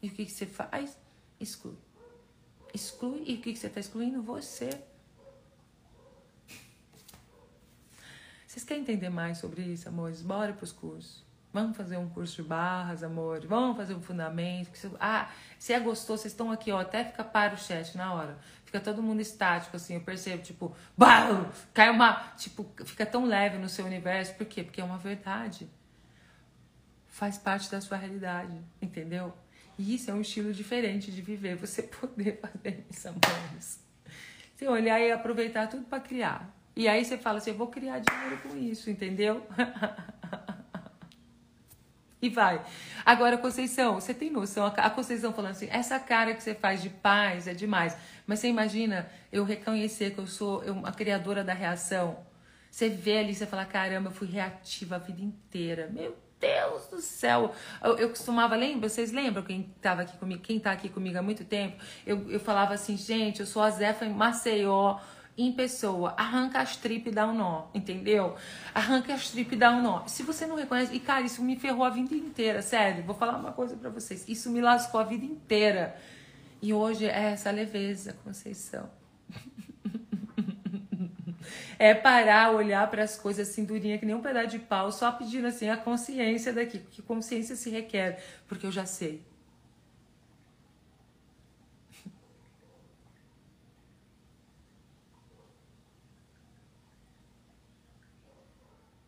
E 0.00 0.08
o 0.08 0.10
que, 0.10 0.28
você 0.28 0.46
faz? 0.46 0.98
Exclui. 1.38 1.76
Exclui. 2.74 3.24
E 3.26 3.34
o 3.34 3.40
que, 3.40 3.54
você 3.54 3.66
está 3.66 3.80
excluindo? 3.80 4.22
Você. 4.22 4.70
Vocês 8.46 8.64
querem 8.64 8.82
entender 8.82 9.08
mais 9.08 9.38
sobre 9.38 9.62
isso, 9.62 9.88
amores? 9.88 10.20
Bora 10.20 10.52
para 10.52 10.64
os 10.64 10.72
cursos. 10.72 11.24
Vamos 11.52 11.76
fazer 11.76 11.98
um 11.98 12.08
curso 12.08 12.42
de 12.42 12.48
barras, 12.48 13.02
amores. 13.02 13.44
Vamos 13.44 13.76
fazer 13.76 13.94
um 13.94 14.00
fundamento. 14.00 14.70
Ah, 14.98 15.30
se 15.58 15.72
é 15.72 15.78
gostoso, 15.78 16.22
vocês 16.22 16.32
estão 16.32 16.50
aqui, 16.50 16.72
ó. 16.72 16.80
Até 16.80 17.04
fica 17.04 17.22
para 17.22 17.54
o 17.54 17.58
chat 17.58 17.96
na 17.96 18.12
hora. 18.14 18.38
Fica 18.64 18.80
todo 18.80 19.02
mundo 19.02 19.20
estático, 19.20 19.76
assim. 19.76 19.94
Eu 19.94 20.00
percebo, 20.00 20.42
tipo, 20.42 20.74
bah, 20.96 21.50
cai 21.74 21.90
uma. 21.90 22.32
Tipo, 22.36 22.66
fica 22.84 23.04
tão 23.04 23.26
leve 23.26 23.58
no 23.58 23.68
seu 23.68 23.84
universo. 23.84 24.34
Por 24.34 24.46
quê? 24.46 24.64
Porque 24.64 24.80
é 24.80 24.84
uma 24.84 24.98
verdade 24.98 25.70
faz 27.12 27.36
parte 27.36 27.70
da 27.70 27.80
sua 27.80 27.98
realidade, 27.98 28.58
entendeu? 28.80 29.34
E 29.78 29.94
isso 29.94 30.10
é 30.10 30.14
um 30.14 30.22
estilo 30.22 30.52
diferente 30.52 31.12
de 31.12 31.20
viver, 31.20 31.56
você 31.56 31.82
poder 31.84 32.40
fazer 32.40 32.84
isso. 32.90 33.14
Você 34.56 34.66
olhar 34.66 34.98
e 34.98 35.12
aproveitar 35.12 35.68
tudo 35.68 35.84
para 35.84 36.00
criar. 36.00 36.50
E 36.74 36.88
aí 36.88 37.04
você 37.04 37.18
fala 37.18 37.38
assim, 37.38 37.50
eu 37.50 37.56
vou 37.56 37.66
criar 37.66 37.98
dinheiro 37.98 38.38
com 38.38 38.56
isso, 38.56 38.88
entendeu? 38.88 39.46
e 42.22 42.30
vai. 42.30 42.64
Agora, 43.04 43.36
Conceição, 43.36 44.00
você 44.00 44.14
tem 44.14 44.30
noção? 44.30 44.64
A 44.64 44.88
Conceição 44.88 45.34
falando 45.34 45.50
assim, 45.50 45.68
essa 45.70 46.00
cara 46.00 46.34
que 46.34 46.42
você 46.42 46.54
faz 46.54 46.80
de 46.80 46.88
paz 46.88 47.46
é 47.46 47.52
demais. 47.52 47.94
Mas 48.26 48.38
você 48.38 48.48
imagina 48.48 49.06
eu 49.30 49.44
reconhecer 49.44 50.14
que 50.14 50.18
eu 50.18 50.26
sou 50.26 50.62
a 50.82 50.92
criadora 50.92 51.44
da 51.44 51.52
reação? 51.52 52.24
Você 52.70 52.88
vê 52.88 53.18
ali, 53.18 53.34
você 53.34 53.46
fala, 53.46 53.66
caramba, 53.66 54.08
eu 54.08 54.14
fui 54.14 54.28
reativa 54.28 54.96
a 54.96 54.98
vida 54.98 55.20
inteira. 55.20 55.90
Meu 55.92 56.16
Deus 56.42 56.86
do 56.88 57.00
céu. 57.00 57.54
Eu, 57.80 57.96
eu 57.98 58.08
costumava, 58.08 58.56
lembra? 58.56 58.88
Vocês 58.88 59.12
lembram 59.12 59.44
quem 59.44 59.72
estava 59.76 60.02
aqui 60.02 60.16
comigo, 60.18 60.42
quem 60.42 60.58
tá 60.58 60.72
aqui 60.72 60.88
comigo 60.88 61.16
há 61.16 61.22
muito 61.22 61.44
tempo? 61.44 61.76
Eu, 62.04 62.28
eu 62.28 62.40
falava 62.40 62.74
assim, 62.74 62.96
gente, 62.96 63.38
eu 63.38 63.46
sou 63.46 63.62
a 63.62 63.70
Zefa 63.70 64.04
em 64.04 64.12
Maceió, 64.12 64.98
em 65.38 65.52
pessoa. 65.52 66.14
Arranca 66.16 66.58
as 66.58 66.76
trip 66.76 67.08
e 67.08 67.12
dá 67.12 67.28
um 67.28 67.34
nó, 67.34 67.66
entendeu? 67.72 68.34
Arranca 68.74 69.14
as 69.14 69.30
trip 69.30 69.54
e 69.54 69.56
dá 69.56 69.70
um 69.70 69.80
nó. 69.80 70.04
Se 70.08 70.24
você 70.24 70.44
não 70.44 70.56
reconhece, 70.56 70.92
e 70.92 70.98
cara, 70.98 71.24
isso 71.24 71.42
me 71.42 71.56
ferrou 71.56 71.84
a 71.84 71.90
vida 71.90 72.12
inteira, 72.14 72.60
sério. 72.60 73.04
Vou 73.04 73.14
falar 73.14 73.36
uma 73.36 73.52
coisa 73.52 73.76
para 73.76 73.88
vocês. 73.88 74.24
Isso 74.28 74.50
me 74.50 74.60
lascou 74.60 75.00
a 75.00 75.04
vida 75.04 75.24
inteira. 75.24 75.96
E 76.60 76.74
hoje 76.74 77.06
é 77.06 77.32
essa 77.32 77.52
leveza, 77.52 78.16
Conceição. 78.24 78.90
é 81.78 81.94
parar, 81.94 82.50
olhar 82.52 82.88
para 82.90 83.02
as 83.02 83.16
coisas 83.18 83.48
assim 83.48 83.64
durinha 83.64 83.98
que 83.98 84.06
nem 84.06 84.14
um 84.14 84.20
pedaço 84.22 84.48
de 84.48 84.58
pau, 84.58 84.90
só 84.92 85.12
pedindo 85.12 85.46
assim 85.46 85.68
a 85.68 85.76
consciência 85.76 86.52
daqui, 86.52 86.78
que 86.78 87.02
consciência 87.02 87.56
se 87.56 87.70
requer, 87.70 88.22
porque 88.46 88.66
eu 88.66 88.72
já 88.72 88.86
sei. 88.86 89.22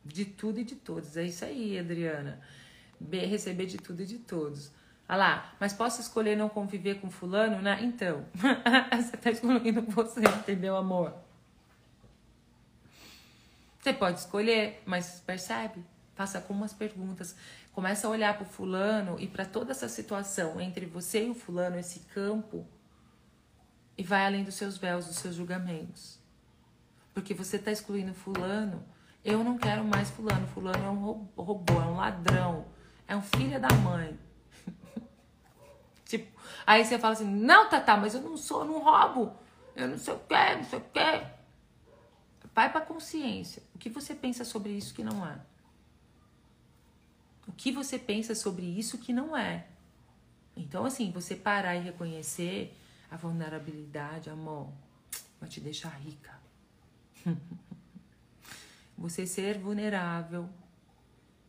De 0.05 0.25
tudo 0.25 0.61
e 0.61 0.65
de 0.65 0.77
todos. 0.77 1.17
É 1.17 1.25
isso 1.25 1.45
aí, 1.45 1.79
Adriana. 1.79 2.41
Receber 3.11 3.67
de 3.67 3.79
tudo 3.79 4.03
e 4.03 4.07
de 4.07 4.19
todos. 4.19 4.71
Ah 5.09 5.17
lá, 5.17 5.55
mas 5.61 5.73
posso 5.73 6.01
escolher 6.01 6.37
não 6.37 6.49
conviver 6.49 7.01
com 7.01 7.11
fulano, 7.11 7.61
né? 7.61 7.79
Então, 7.83 8.25
você 8.91 9.17
tá 9.17 9.31
excluindo 9.31 9.83
você, 9.83 10.21
entendeu, 10.21 10.77
amor? 10.77 11.15
Você 13.85 13.93
pode 13.93 14.21
escolher, 14.21 14.83
mas 14.87 15.21
percebe? 15.27 15.85
Faça 16.15 16.41
com 16.41 16.55
umas 16.55 16.73
perguntas. 16.73 17.37
Começa 17.71 18.07
a 18.07 18.11
olhar 18.11 18.33
para 18.33 18.45
o 18.45 18.49
fulano 18.49 19.21
e 19.21 19.27
para 19.27 19.45
toda 19.45 19.73
essa 19.73 19.91
situação 19.91 20.59
entre 20.59 20.87
você 20.87 21.27
e 21.27 21.31
o 21.31 21.35
fulano, 21.35 21.79
esse 21.79 22.01
campo, 22.15 22.67
e 23.99 24.03
vai 24.03 24.25
além 24.25 24.43
dos 24.43 24.55
seus 24.55 24.79
véus, 24.79 25.07
dos 25.07 25.17
seus 25.17 25.35
julgamentos. 25.35 26.19
Porque 27.13 27.35
você 27.35 27.57
está 27.57 27.71
excluindo 27.71 28.15
fulano. 28.15 28.83
Eu 29.23 29.45
não 29.45 29.59
quero 29.59 29.85
mais 29.85 30.09
fulano. 30.09 30.47
Fulano 30.47 30.83
é 30.83 30.89
um 30.89 31.29
robô, 31.37 31.75
é 31.75 31.85
um 31.85 31.97
ladrão, 31.97 32.65
é 33.07 33.15
um 33.15 33.21
filho 33.21 33.61
da 33.61 33.69
mãe. 33.69 34.19
Tipo, 36.07 36.41
aí 36.67 36.83
você 36.83 36.99
fala 36.99 37.13
assim, 37.13 37.29
não, 37.29 37.69
Tatá, 37.69 37.99
mas 37.99 38.15
eu 38.15 38.23
não 38.23 38.39
sou, 38.39 38.63
eu 38.63 38.67
não 38.67 38.83
roubo. 38.83 39.37
Eu 39.77 39.89
não 39.89 39.99
sei 39.99 40.15
o 40.15 40.21
que, 40.21 40.57
não 40.57 40.65
sei 40.65 40.79
o 40.79 40.83
que. 40.85 41.34
Vai 42.55 42.71
pra 42.71 42.81
consciência. 42.81 43.63
O 43.75 43.79
que 43.79 43.91
você 43.91 44.15
pensa 44.15 44.45
sobre 44.45 44.73
isso 44.73 44.95
que 44.95 45.03
não 45.03 45.27
é? 45.27 45.41
O 47.49 47.53
que 47.53 47.73
você 47.73 47.99
pensa 47.99 48.35
sobre 48.35 48.65
isso 48.65 48.99
que 48.99 49.13
não 49.13 49.37
é? 49.37 49.67
Então, 50.57 50.85
assim, 50.85 51.11
você 51.11 51.35
parar 51.35 51.75
e 51.75 51.81
reconhecer 51.81 52.77
a 53.11 53.17
vulnerabilidade, 53.17 54.31
amor, 54.31 54.73
vai 55.41 55.49
te 55.49 55.61
deixar 55.61 55.91
rica. 55.91 56.39
você 58.97 59.27
ser 59.27 59.59
vulnerável 59.59 60.49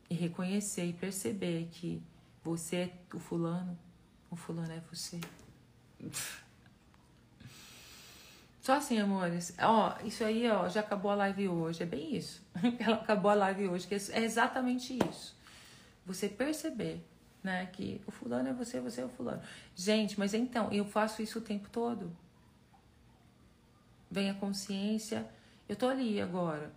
e 0.10 0.16
reconhecer 0.16 0.86
e 0.86 0.94
perceber 0.94 1.70
que 1.72 2.02
você 2.44 2.76
é 2.76 2.94
o 3.14 3.20
fulano, 3.20 3.78
o 4.30 4.36
fulano 4.36 4.72
é 4.72 4.82
você. 4.92 5.20
Só 8.66 8.78
assim, 8.78 8.98
amores. 8.98 9.56
Ó, 9.62 9.96
isso 10.04 10.24
aí, 10.24 10.50
ó, 10.50 10.68
já 10.68 10.80
acabou 10.80 11.12
a 11.12 11.16
live 11.16 11.48
hoje. 11.50 11.84
É 11.84 11.86
bem 11.86 12.16
isso. 12.16 12.42
Ela 12.80 12.96
acabou 12.96 13.30
a 13.30 13.36
live 13.36 13.68
hoje, 13.68 13.86
que 13.86 13.94
é 13.94 14.24
exatamente 14.24 14.98
isso. 15.08 15.38
Você 16.04 16.28
perceber, 16.28 17.06
né, 17.44 17.68
que 17.68 18.02
o 18.08 18.12
fulano 18.12 18.50
é 18.50 18.54
você, 18.54 18.80
você 18.80 19.02
é 19.02 19.06
o 19.06 19.10
fulano. 19.10 19.40
Gente, 19.76 20.18
mas 20.18 20.34
então, 20.34 20.72
eu 20.72 20.84
faço 20.84 21.22
isso 21.22 21.38
o 21.38 21.42
tempo 21.44 21.70
todo. 21.70 22.12
Vem 24.10 24.32
a 24.32 24.34
consciência. 24.34 25.30
Eu 25.70 25.76
tô 25.76 25.88
ali 25.88 26.20
agora. 26.20 26.74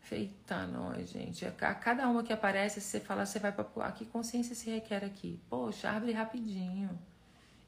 Feita 0.00 0.66
nós, 0.66 1.08
gente. 1.10 1.46
A 1.46 1.52
cada 1.52 2.08
uma 2.08 2.24
que 2.24 2.32
aparece, 2.32 2.80
você 2.80 2.98
fala, 2.98 3.24
você 3.24 3.38
vai 3.38 3.52
pra. 3.52 3.64
Ah, 3.76 3.92
que 3.92 4.04
consciência 4.06 4.56
se 4.56 4.68
requer 4.70 5.04
aqui? 5.04 5.40
Poxa, 5.48 5.88
abre 5.88 6.10
rapidinho. 6.10 6.98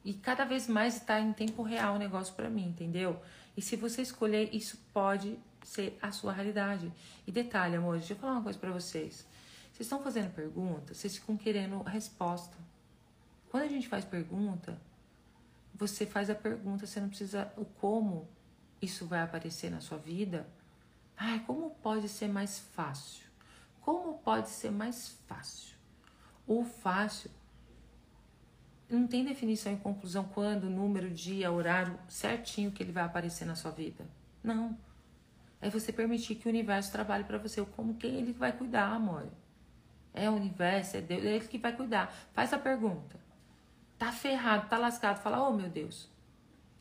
E 0.09 0.15
cada 0.15 0.43
vez 0.47 0.67
mais 0.67 0.97
está 0.97 1.21
em 1.21 1.35
tempo 1.35 1.63
real 1.63 1.97
o 1.97 1.99
negócio 1.99 2.33
para 2.35 2.49
mim, 2.49 2.69
entendeu? 2.69 3.21
E 3.55 3.61
se 3.61 3.77
você 3.77 4.01
escolher, 4.01 4.49
isso 4.55 4.79
pode 4.91 5.39
ser 5.63 5.99
a 6.01 6.11
sua 6.11 6.33
realidade. 6.33 6.91
E 7.27 7.31
detalhe, 7.31 7.77
amor, 7.77 7.99
deixa 7.99 8.15
eu 8.15 8.17
falar 8.17 8.33
uma 8.33 8.43
coisa 8.43 8.59
para 8.59 8.71
vocês. 8.71 9.27
Vocês 9.71 9.81
estão 9.81 10.03
fazendo 10.03 10.33
pergunta, 10.33 10.95
vocês 10.95 11.15
ficam 11.15 11.37
querendo 11.37 11.83
resposta. 11.83 12.57
Quando 13.51 13.65
a 13.65 13.69
gente 13.69 13.87
faz 13.87 14.03
pergunta, 14.03 14.81
você 15.75 16.07
faz 16.07 16.31
a 16.31 16.35
pergunta, 16.35 16.87
você 16.87 17.01
não 17.01 17.11
precisa 17.11 17.53
o 17.55 17.67
como 17.67 18.27
isso 18.81 19.05
vai 19.05 19.21
aparecer 19.21 19.71
na 19.71 19.83
sua 19.83 19.99
vida. 19.99 20.49
Ai, 21.19 21.41
como 21.41 21.69
pode 21.83 22.09
ser 22.09 22.29
mais 22.29 22.59
fácil? 22.59 23.27
Como 23.83 24.17
pode 24.21 24.49
ser 24.49 24.71
mais 24.71 25.19
fácil? 25.27 25.77
O 26.47 26.65
fácil 26.65 27.31
não 28.89 29.07
tem 29.07 29.25
definição 29.25 29.73
e 29.73 29.77
conclusão 29.77 30.25
quando, 30.25 30.71
número, 30.71 31.11
dia, 31.11 31.53
horário 31.53 31.99
certinho 32.09 32.71
que 32.71 32.83
ele 32.83 32.93
vai 32.93 33.05
aparecer 33.05 33.45
na 33.45 33.55
sua 33.55 33.71
vida. 33.71 34.07
Não. 34.43 34.77
É 35.61 35.69
você 35.69 35.93
permitir 35.93 36.37
que 36.37 36.47
o 36.47 36.51
universo 36.51 36.91
trabalhe 36.91 37.25
para 37.25 37.39
você. 37.39 37.65
Como 37.65 37.95
quem 37.95 38.17
ele 38.17 38.33
vai 38.33 38.53
cuidar, 38.53 38.93
amor? 38.93 39.27
É 40.15 40.31
o 40.31 40.35
universo, 40.35 40.97
é 40.97 41.01
Deus, 41.01 41.25
é 41.25 41.37
ele 41.37 41.47
que 41.47 41.59
vai 41.59 41.75
cuidar. 41.75 42.15
Faz 42.33 42.53
a 42.53 42.59
pergunta. 42.59 43.19
Tá 43.99 44.11
ferrado, 44.11 44.69
tá 44.69 44.79
lascado. 44.79 45.21
Fala, 45.21 45.47
oh 45.47 45.53
meu 45.53 45.69
Deus. 45.69 46.09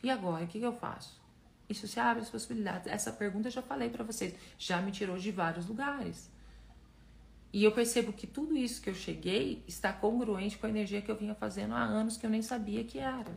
E 0.04 0.10
agora? 0.10 0.46
O 0.46 0.48
que, 0.48 0.60
que 0.60 0.66
eu 0.66 0.74
faço? 0.74 1.20
Isso 1.68 1.88
se 1.88 2.00
abre 2.00 2.24
as 2.24 2.30
possibilidades. 2.30 2.88
Essa 2.88 3.12
pergunta 3.12 3.48
eu 3.48 3.52
já 3.52 3.62
falei 3.62 3.90
para 3.90 4.04
vocês. 4.04 4.34
Já 4.58 4.82
me 4.82 4.92
tirou 4.92 5.18
de 5.18 5.32
vários 5.32 5.68
lugares. 5.68 6.32
E 7.58 7.64
eu 7.64 7.72
percebo 7.72 8.14
que 8.14 8.28
tudo 8.28 8.56
isso 8.56 8.80
que 8.80 8.88
eu 8.88 8.94
cheguei 8.94 9.64
está 9.68 9.92
congruente 9.92 10.60
com 10.60 10.68
a 10.68 10.70
energia 10.70 11.02
que 11.02 11.10
eu 11.10 11.16
vinha 11.16 11.34
fazendo 11.34 11.74
há 11.74 11.82
anos 11.82 12.16
que 12.16 12.24
eu 12.24 12.30
nem 12.30 12.44
sabia 12.44 12.84
que 12.84 13.00
era. 13.00 13.36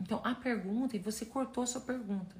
Então, 0.00 0.20
a 0.22 0.32
pergunta, 0.32 0.94
e 0.94 1.00
você 1.00 1.26
cortou 1.26 1.64
a 1.64 1.66
sua 1.66 1.80
pergunta. 1.80 2.36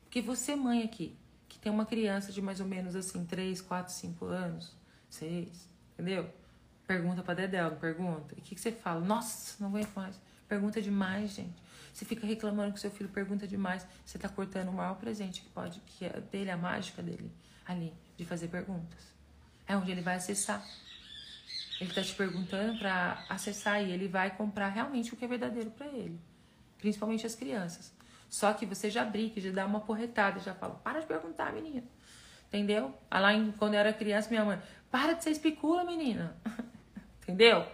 Porque 0.00 0.22
você, 0.22 0.56
mãe 0.56 0.82
aqui, 0.84 1.14
que 1.50 1.58
tem 1.58 1.70
uma 1.70 1.84
criança 1.84 2.32
de 2.32 2.40
mais 2.40 2.60
ou 2.60 2.66
menos 2.66 2.96
assim, 2.96 3.26
3, 3.26 3.60
4, 3.60 3.92
5 3.92 4.24
anos, 4.24 4.74
6, 5.10 5.68
entendeu? 5.92 6.30
Pergunta 6.86 7.22
pra 7.22 7.34
Dedel, 7.34 7.72
pergunta. 7.72 8.34
E 8.38 8.40
o 8.40 8.42
que, 8.42 8.54
que 8.54 8.60
você 8.62 8.72
fala? 8.72 9.04
Nossa, 9.04 9.62
não 9.62 9.68
aguento 9.68 9.92
mais. 9.94 10.18
Pergunta 10.48 10.80
demais, 10.80 11.32
gente. 11.32 11.62
Você 11.92 12.06
fica 12.06 12.26
reclamando 12.26 12.72
que 12.72 12.80
seu 12.80 12.90
filho 12.90 13.10
pergunta 13.10 13.46
demais. 13.46 13.86
Você 14.02 14.18
tá 14.18 14.30
cortando 14.30 14.70
o 14.70 14.72
maior 14.72 14.94
presente 14.94 15.42
que 15.42 15.50
pode, 15.50 15.78
que 15.80 16.06
é 16.06 16.22
dele, 16.22 16.50
a 16.50 16.56
mágica 16.56 17.02
dele, 17.02 17.30
ali, 17.66 17.92
de 18.16 18.24
fazer 18.24 18.48
perguntas. 18.48 19.15
É 19.66 19.76
onde 19.76 19.90
ele 19.90 20.00
vai 20.00 20.16
acessar. 20.16 20.64
Ele 21.80 21.90
está 21.90 22.02
te 22.02 22.14
perguntando 22.14 22.78
para 22.78 23.24
acessar 23.28 23.82
e 23.82 23.90
ele 23.90 24.08
vai 24.08 24.34
comprar 24.34 24.68
realmente 24.68 25.12
o 25.12 25.16
que 25.16 25.24
é 25.24 25.28
verdadeiro 25.28 25.70
para 25.70 25.86
ele. 25.86 26.18
Principalmente 26.78 27.26
as 27.26 27.34
crianças. 27.34 27.92
Só 28.28 28.52
que 28.52 28.66
você 28.66 28.90
já 28.90 29.04
brinca, 29.04 29.40
já 29.40 29.50
dá 29.50 29.66
uma 29.66 29.80
porretada, 29.80 30.40
já 30.40 30.54
fala: 30.54 30.74
para 30.76 31.00
de 31.00 31.06
perguntar, 31.06 31.52
menina. 31.52 31.84
Entendeu? 32.48 32.94
Lá 33.10 33.32
em, 33.32 33.52
quando 33.52 33.74
eu 33.74 33.80
era 33.80 33.92
criança, 33.92 34.30
minha 34.30 34.44
mãe: 34.44 34.60
para 34.90 35.12
de 35.12 35.24
ser 35.24 35.30
especula, 35.30 35.84
menina. 35.84 36.36
Entendeu? 37.22 37.66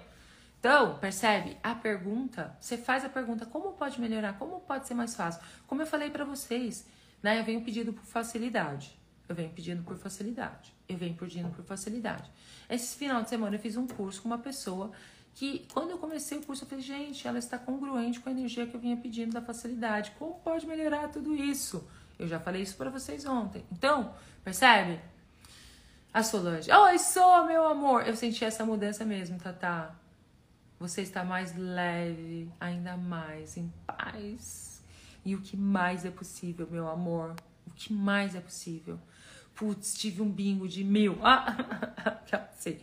Então, 0.59 0.99
percebe? 0.99 1.57
A 1.63 1.75
pergunta, 1.75 2.57
você 2.61 2.77
faz 2.77 3.05
a 3.05 3.09
pergunta: 3.09 3.47
como 3.47 3.73
pode 3.73 4.01
melhorar? 4.01 4.39
Como 4.39 4.61
pode 4.61 4.87
ser 4.87 4.95
mais 4.95 5.15
fácil? 5.15 5.43
Como 5.67 5.83
eu 5.83 5.87
falei 5.87 6.11
para 6.11 6.25
vocês, 6.25 6.87
né? 7.23 7.39
Eu 7.39 7.45
venho 7.45 7.63
pedindo 7.63 7.93
por 7.93 8.05
facilidade. 8.05 8.99
Eu 9.29 9.35
venho 9.35 9.51
pedindo 9.51 9.83
por 9.83 9.97
facilidade. 9.97 10.75
Eu 10.93 10.99
venho 10.99 11.15
pedindo 11.15 11.49
por 11.51 11.65
facilidade. 11.65 12.31
Esse 12.69 12.97
final 12.97 13.23
de 13.23 13.29
semana 13.29 13.57
eu 13.57 13.61
fiz 13.61 13.77
um 13.77 13.87
curso 13.87 14.23
com 14.23 14.29
uma 14.29 14.39
pessoa 14.39 14.91
que, 15.35 15.67
quando 15.73 15.91
eu 15.91 15.99
comecei 15.99 16.39
o 16.39 16.43
curso, 16.43 16.65
eu 16.65 16.69
falei, 16.69 16.85
gente, 16.85 17.27
ela 17.27 17.39
está 17.39 17.59
congruente 17.59 18.21
com 18.21 18.29
a 18.29 18.33
energia 18.33 18.67
que 18.67 18.75
eu 18.75 18.81
vinha 18.81 18.97
pedindo 18.97 19.33
da 19.33 19.41
facilidade. 19.41 20.13
Como 20.19 20.35
pode 20.35 20.67
melhorar 20.67 21.09
tudo 21.09 21.35
isso? 21.35 21.87
Eu 22.19 22.29
já 22.29 22.39
falei 22.39 22.63
isso 22.63 22.77
para 22.77 22.91
vocês 22.91 23.25
ontem. 23.25 23.65
Então, 23.73 24.15
percebe? 24.45 25.01
A 26.13 26.23
Solange, 26.23 26.71
oi, 26.71 26.99
sou 26.99 27.47
meu 27.47 27.67
amor. 27.67 28.07
Eu 28.07 28.15
senti 28.15 28.45
essa 28.45 28.67
mudança 28.67 29.05
mesmo, 29.05 29.39
Tata. 29.39 29.95
Você 30.79 31.01
está 31.01 31.25
mais 31.25 31.57
leve, 31.57 32.51
ainda 32.61 32.97
mais 32.97 33.57
em 33.57 33.73
paz. 33.87 34.83
E 35.25 35.35
o 35.35 35.41
que 35.41 35.57
mais 35.57 36.05
é 36.05 36.11
possível, 36.11 36.69
meu 36.71 36.89
amor? 36.89 37.35
O 37.67 37.71
que 37.71 37.93
mais 37.93 38.35
é 38.35 38.41
possível? 38.41 38.99
Putz, 39.55 39.95
tive 39.95 40.23
um 40.23 40.31
bingo 40.31 40.67
de 40.67 40.83
mil. 40.83 41.19
Ah, 41.23 41.57
sei. 42.59 42.81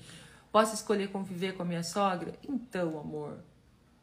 Posso 0.52 0.74
escolher 0.74 1.12
conviver 1.12 1.54
com 1.54 1.64
a 1.64 1.66
minha 1.66 1.84
sogra? 1.84 2.34
Então, 2.48 3.00
amor, 3.00 3.40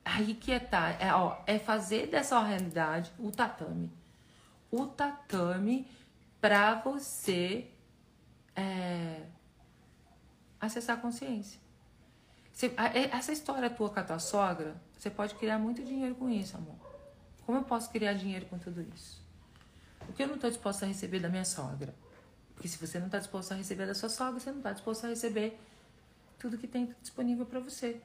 aí 0.04 0.34
que 0.34 0.52
é, 0.52 0.60
tá, 0.60 0.90
é, 1.00 1.12
ó, 1.12 1.38
é 1.46 1.58
fazer 1.58 2.06
dessa 2.06 2.40
realidade 2.40 3.12
o 3.18 3.30
tatame. 3.30 3.90
O 4.70 4.86
tatame 4.86 5.86
para 6.40 6.74
você 6.76 7.68
é, 8.54 9.22
acessar 10.60 10.96
a 10.96 11.00
consciência. 11.00 11.60
Você, 12.52 12.72
essa 13.12 13.32
história 13.32 13.68
tua 13.68 13.90
com 13.90 14.00
a 14.00 14.02
tua 14.02 14.18
sogra, 14.18 14.80
você 14.96 15.10
pode 15.10 15.34
criar 15.34 15.58
muito 15.58 15.84
dinheiro 15.84 16.14
com 16.14 16.28
isso, 16.30 16.56
amor. 16.56 16.76
Como 17.44 17.58
eu 17.58 17.64
posso 17.64 17.90
criar 17.90 18.14
dinheiro 18.14 18.46
com 18.46 18.58
tudo 18.58 18.80
isso? 18.94 19.22
O 20.08 20.12
que 20.12 20.22
eu 20.22 20.26
não 20.26 20.36
estou 20.36 20.48
disposta 20.48 20.84
a 20.84 20.88
receber 20.88 21.20
da 21.20 21.28
minha 21.28 21.44
sogra? 21.44 21.94
Porque 22.56 22.68
se 22.68 22.78
você 22.78 22.98
não 22.98 23.06
está 23.06 23.18
disposto 23.18 23.52
a 23.52 23.54
receber 23.54 23.86
da 23.86 23.94
sua 23.94 24.08
sogra, 24.08 24.40
você 24.40 24.50
não 24.50 24.58
está 24.58 24.72
disposto 24.72 25.04
a 25.04 25.08
receber 25.08 25.60
tudo 26.38 26.58
que 26.58 26.66
tem 26.66 26.92
disponível 27.02 27.44
para 27.46 27.60
você. 27.60 28.00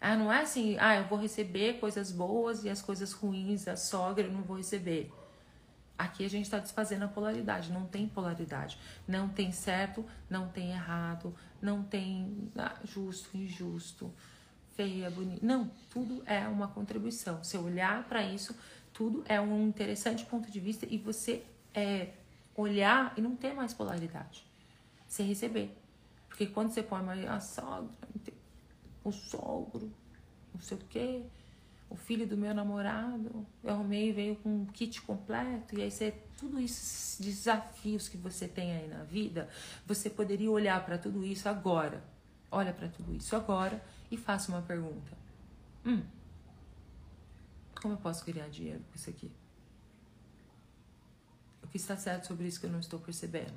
Ah, 0.00 0.16
não 0.16 0.32
é 0.32 0.42
assim, 0.42 0.76
ah, 0.80 0.96
eu 0.96 1.04
vou 1.04 1.18
receber 1.18 1.74
coisas 1.78 2.10
boas 2.10 2.64
e 2.64 2.70
as 2.70 2.80
coisas 2.80 3.12
ruins 3.12 3.64
da 3.64 3.76
sogra 3.76 4.26
eu 4.26 4.32
não 4.32 4.42
vou 4.42 4.56
receber. 4.56 5.12
Aqui 5.98 6.24
a 6.24 6.30
gente 6.30 6.44
está 6.44 6.58
desfazendo 6.58 7.04
a 7.04 7.08
polaridade, 7.08 7.72
não 7.72 7.84
tem 7.84 8.08
polaridade. 8.08 8.78
Não 9.06 9.28
tem 9.28 9.52
certo, 9.52 10.06
não 10.30 10.48
tem 10.48 10.70
errado, 10.70 11.34
não 11.60 11.82
tem 11.82 12.50
ah, 12.56 12.76
justo, 12.84 13.36
injusto, 13.36 14.12
feia, 14.76 15.10
bonita. 15.10 15.44
Não, 15.44 15.70
tudo 15.90 16.22
é 16.24 16.46
uma 16.46 16.68
contribuição. 16.68 17.42
Se 17.42 17.56
eu 17.56 17.64
olhar 17.64 18.04
para 18.04 18.22
isso, 18.22 18.54
tudo 18.92 19.24
é 19.26 19.40
um 19.40 19.66
interessante 19.66 20.24
ponto 20.24 20.48
de 20.50 20.60
vista 20.60 20.86
e 20.88 20.96
você 20.96 21.42
é, 21.74 22.10
olhar 22.60 23.14
e 23.16 23.20
não 23.20 23.36
ter 23.36 23.54
mais 23.54 23.72
polaridade. 23.72 24.44
Você 25.06 25.22
receber. 25.22 25.76
Porque 26.28 26.46
quando 26.46 26.70
você 26.70 26.82
põe 26.82 27.26
a 27.26 27.40
sogra, 27.40 27.90
o 29.02 29.12
sogro, 29.12 29.92
não 30.52 30.60
sei 30.60 30.76
o 30.76 30.80
quê, 30.80 31.22
o 31.88 31.96
filho 31.96 32.26
do 32.26 32.36
meu 32.36 32.54
namorado, 32.54 33.46
eu 33.62 33.70
arrumei 33.70 34.12
veio 34.12 34.36
com 34.36 34.48
um 34.50 34.66
kit 34.66 35.00
completo, 35.02 35.78
e 35.78 35.82
aí 35.82 35.90
você, 35.90 36.12
tudo 36.36 36.60
isso, 36.60 37.22
desafios 37.22 38.08
que 38.08 38.16
você 38.16 38.46
tem 38.46 38.72
aí 38.72 38.88
na 38.88 39.04
vida, 39.04 39.48
você 39.86 40.10
poderia 40.10 40.50
olhar 40.50 40.84
para 40.84 40.98
tudo 40.98 41.24
isso 41.24 41.48
agora. 41.48 42.02
Olha 42.50 42.72
para 42.72 42.88
tudo 42.88 43.14
isso 43.14 43.34
agora 43.34 43.82
e 44.10 44.16
faça 44.16 44.50
uma 44.50 44.62
pergunta. 44.62 45.16
Hum, 45.84 46.02
como 47.80 47.94
eu 47.94 47.98
posso 47.98 48.24
criar 48.24 48.48
dinheiro 48.48 48.80
com 48.80 48.94
isso 48.94 49.08
aqui? 49.08 49.30
O 51.68 51.70
que 51.70 51.76
está 51.76 51.96
certo 51.96 52.26
sobre 52.26 52.48
isso 52.48 52.58
que 52.58 52.66
eu 52.66 52.70
não 52.70 52.80
estou 52.80 52.98
percebendo? 52.98 53.54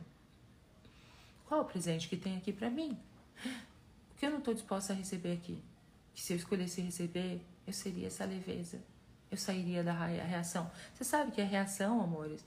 Qual 1.48 1.62
o 1.62 1.66
presente 1.66 2.08
que 2.08 2.16
tem 2.16 2.38
aqui 2.38 2.54
para 2.54 2.70
mim? 2.70 2.96
O 4.12 4.16
que 4.22 4.26
eu 4.28 4.30
não 4.30 4.38
estou 4.38 4.54
disposta 4.54 4.94
a 4.94 4.96
receber 4.96 5.34
aqui? 5.34 5.60
que 6.14 6.22
se 6.22 6.34
eu 6.34 6.38
escolhesse 6.38 6.82
receber, 6.82 7.42
eu 7.66 7.74
seria 7.74 8.08
essa 8.08 8.26
leveza. 8.26 8.80
Eu 9.30 9.38
sairia 9.38 9.84
da 9.84 9.94
reação. 9.94 10.70
Você 10.94 11.04
sabe 11.04 11.32
que 11.32 11.42
a 11.42 11.46
reação, 11.46 12.02
amores, 12.02 12.44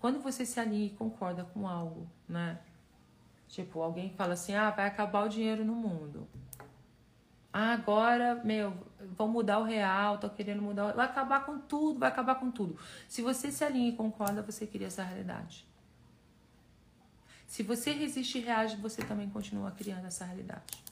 quando 0.00 0.20
você 0.20 0.44
se 0.44 0.60
alinha 0.60 0.86
e 0.86 0.90
concorda 0.90 1.44
com 1.44 1.66
algo, 1.66 2.06
né? 2.28 2.58
Tipo, 3.48 3.80
alguém 3.80 4.10
fala 4.10 4.34
assim: 4.34 4.54
ah, 4.54 4.70
vai 4.70 4.86
acabar 4.86 5.24
o 5.24 5.28
dinheiro 5.28 5.64
no 5.64 5.74
mundo. 5.74 6.28
Ah, 7.52 7.72
agora, 7.72 8.36
meu, 8.44 8.72
vão 9.16 9.28
mudar 9.28 9.58
o 9.58 9.64
real, 9.64 10.18
tô 10.18 10.30
querendo 10.30 10.62
mudar. 10.62 10.92
O... 10.92 10.96
Vai 10.96 11.06
acabar 11.06 11.44
com 11.44 11.58
tudo, 11.58 11.98
vai 11.98 12.08
acabar 12.08 12.36
com 12.36 12.50
tudo. 12.50 12.78
Se 13.08 13.22
você 13.22 13.50
se 13.50 13.64
alinha 13.64 13.88
e 13.88 13.96
concorda, 13.96 14.42
você 14.42 14.66
cria 14.66 14.86
essa 14.86 15.02
realidade. 15.02 15.66
Se 17.46 17.64
você 17.64 17.90
resiste 17.90 18.38
e 18.38 18.40
reage, 18.40 18.76
você 18.76 19.02
também 19.02 19.28
continua 19.28 19.72
criando 19.72 20.06
essa 20.06 20.24
realidade. 20.24 20.84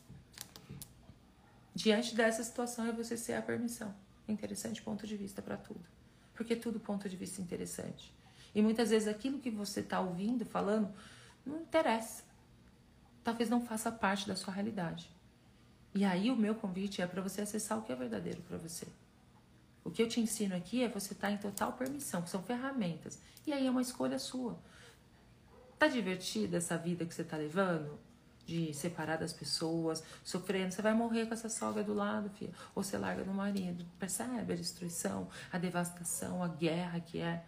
Diante 1.73 2.17
dessa 2.17 2.43
situação 2.43 2.87
é 2.87 2.93
você 2.93 3.17
ser 3.17 3.35
a 3.35 3.43
permissão. 3.43 3.95
Interessante 4.27 4.83
ponto 4.83 5.07
de 5.07 5.17
vista 5.17 5.41
para 5.41 5.57
tudo. 5.57 5.85
Porque 6.35 6.57
tudo 6.57 6.81
ponto 6.81 7.09
de 7.09 7.17
vista 7.17 7.41
interessante. 7.41 8.13
E 8.53 8.61
muitas 8.61 8.91
vezes 8.91 9.07
aquilo 9.07 9.39
que 9.39 9.51
você 9.51 9.79
está 9.79 10.01
ouvindo, 10.01 10.45
falando, 10.45 10.93
não 11.47 11.61
interessa. 11.61 12.25
Talvez 13.23 13.49
não 13.49 13.65
faça 13.65 13.93
parte 13.93 14.27
da 14.27 14.35
sua 14.35 14.53
realidade. 14.53 15.09
E 15.95 16.05
aí 16.05 16.31
o 16.31 16.37
meu 16.37 16.55
convite 16.55 17.03
é 17.03 17.07
para 17.07 17.23
você 17.23 17.41
acessar 17.41 17.79
o 17.79 17.83
que 17.83 17.93
é 17.93 17.97
verdadeiro 17.97 18.43
para 18.43 18.59
você. 18.59 18.87
O 19.85 19.91
que 19.91 20.03
eu 20.03 20.09
te 20.09 20.21
ensino 20.21 20.55
aqui 20.55 20.83
é 20.83 20.89
você 20.89 21.15
estar 21.15 21.29
tá 21.29 21.33
em 21.33 21.39
total 21.39 21.73
permissão, 21.73 22.23
que 22.23 22.29
são 22.29 22.43
ferramentas. 22.43 23.19
E 23.47 23.53
aí 23.53 23.67
é 23.67 23.71
uma 23.71 23.81
escolha 23.81 24.19
sua. 24.19 24.59
Tá 25.79 25.87
divertida 25.87 26.59
essa 26.59 26.77
vida 26.77 27.07
que 27.07 27.15
você 27.15 27.25
tá 27.25 27.37
levando? 27.37 27.99
De 28.45 28.75
separar 28.75 29.17
das 29.17 29.33
pessoas, 29.33 30.03
sofrendo. 30.25 30.73
Você 30.73 30.83
vai 30.83 30.93
morrer 30.93 31.27
com 31.27 31.35
essa 31.35 31.49
sogra 31.49 31.83
do 31.83 31.95
lado, 31.95 32.29
filha. 32.31 32.53
Ou 32.75 32.83
você 32.83 32.99
larga 32.99 33.25
do 33.25 33.33
marido. 33.33 33.85
Percebe 33.99 34.53
a 34.53 34.57
destruição, 34.57 35.29
a 35.51 35.59
devastação, 35.59 36.43
a 36.43 36.49
guerra 36.49 37.01
que 37.01 37.19
é. 37.21 37.45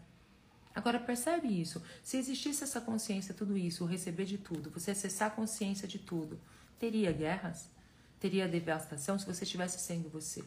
Agora 0.75 0.99
percebe 0.99 1.49
isso. 1.49 1.83
Se 2.03 2.17
existisse 2.17 2.63
essa 2.63 2.81
consciência, 2.81 3.35
tudo 3.35 3.57
isso, 3.57 3.85
o 3.85 3.87
receber 3.87 4.25
de 4.25 4.39
tudo, 4.39 4.71
você 4.71 4.93
acessar 4.93 5.29
a 5.29 5.35
consciência 5.35 5.87
de 5.87 5.99
tudo, 5.99 6.41
teria 6.79 7.13
guerras? 7.13 7.69
Teria 8.21 8.47
devastação 8.47 9.19
se 9.19 9.27
você 9.27 9.45
estivesse 9.45 9.81
sendo 9.81 10.11
você? 10.11 10.45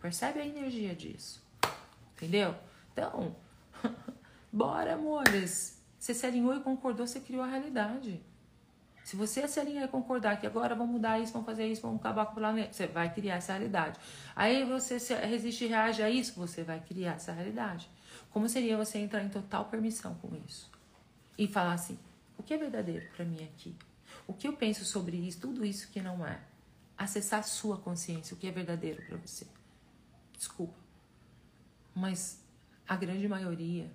Percebe 0.00 0.40
a 0.40 0.46
energia 0.46 0.94
disso? 0.94 1.40
Entendeu? 2.16 2.54
Então, 2.92 3.36
bora, 4.52 4.94
amores. 4.94 5.80
Você 5.98 6.12
se 6.12 6.26
alinhou 6.26 6.56
e 6.56 6.60
concordou, 6.60 7.06
você 7.06 7.20
criou 7.20 7.44
a 7.44 7.46
realidade. 7.46 8.20
Se 9.04 9.14
você 9.14 9.46
se 9.46 9.60
alinhar 9.60 9.84
e 9.84 9.88
concordar 9.88 10.40
que 10.40 10.48
agora 10.48 10.74
vamos 10.74 10.94
mudar 10.94 11.20
isso, 11.20 11.32
vamos 11.32 11.46
fazer 11.46 11.64
isso, 11.68 11.80
vamos 11.80 12.00
acabar 12.00 12.26
com 12.26 12.32
o 12.32 12.34
planeta, 12.34 12.72
você 12.72 12.88
vai 12.88 13.14
criar 13.14 13.36
essa 13.36 13.52
realidade. 13.52 14.00
Aí 14.34 14.64
você 14.64 14.96
resiste 15.14 15.64
e 15.64 15.68
reage 15.68 16.02
a 16.02 16.10
isso, 16.10 16.34
você 16.34 16.64
vai 16.64 16.80
criar 16.80 17.12
essa 17.12 17.30
realidade. 17.30 17.88
Como 18.30 18.48
seria 18.48 18.76
você 18.76 18.98
entrar 18.98 19.22
em 19.22 19.28
total 19.28 19.66
permissão 19.66 20.14
com 20.16 20.34
isso? 20.44 20.68
E 21.38 21.46
falar 21.46 21.74
assim: 21.74 21.96
o 22.36 22.42
que 22.42 22.52
é 22.52 22.58
verdadeiro 22.58 23.06
para 23.14 23.24
mim 23.24 23.44
aqui? 23.44 23.76
O 24.26 24.34
que 24.34 24.48
eu 24.48 24.54
penso 24.54 24.84
sobre 24.84 25.16
isso, 25.16 25.40
tudo 25.40 25.64
isso 25.64 25.88
que 25.92 26.02
não 26.02 26.26
é? 26.26 26.40
Acessar 26.96 27.40
a 27.40 27.42
sua 27.42 27.78
consciência, 27.78 28.34
o 28.34 28.38
que 28.38 28.46
é 28.46 28.50
verdadeiro 28.50 29.02
para 29.02 29.16
você. 29.18 29.46
Desculpa. 30.36 30.78
Mas 31.94 32.42
a 32.88 32.96
grande 32.96 33.26
maioria 33.28 33.90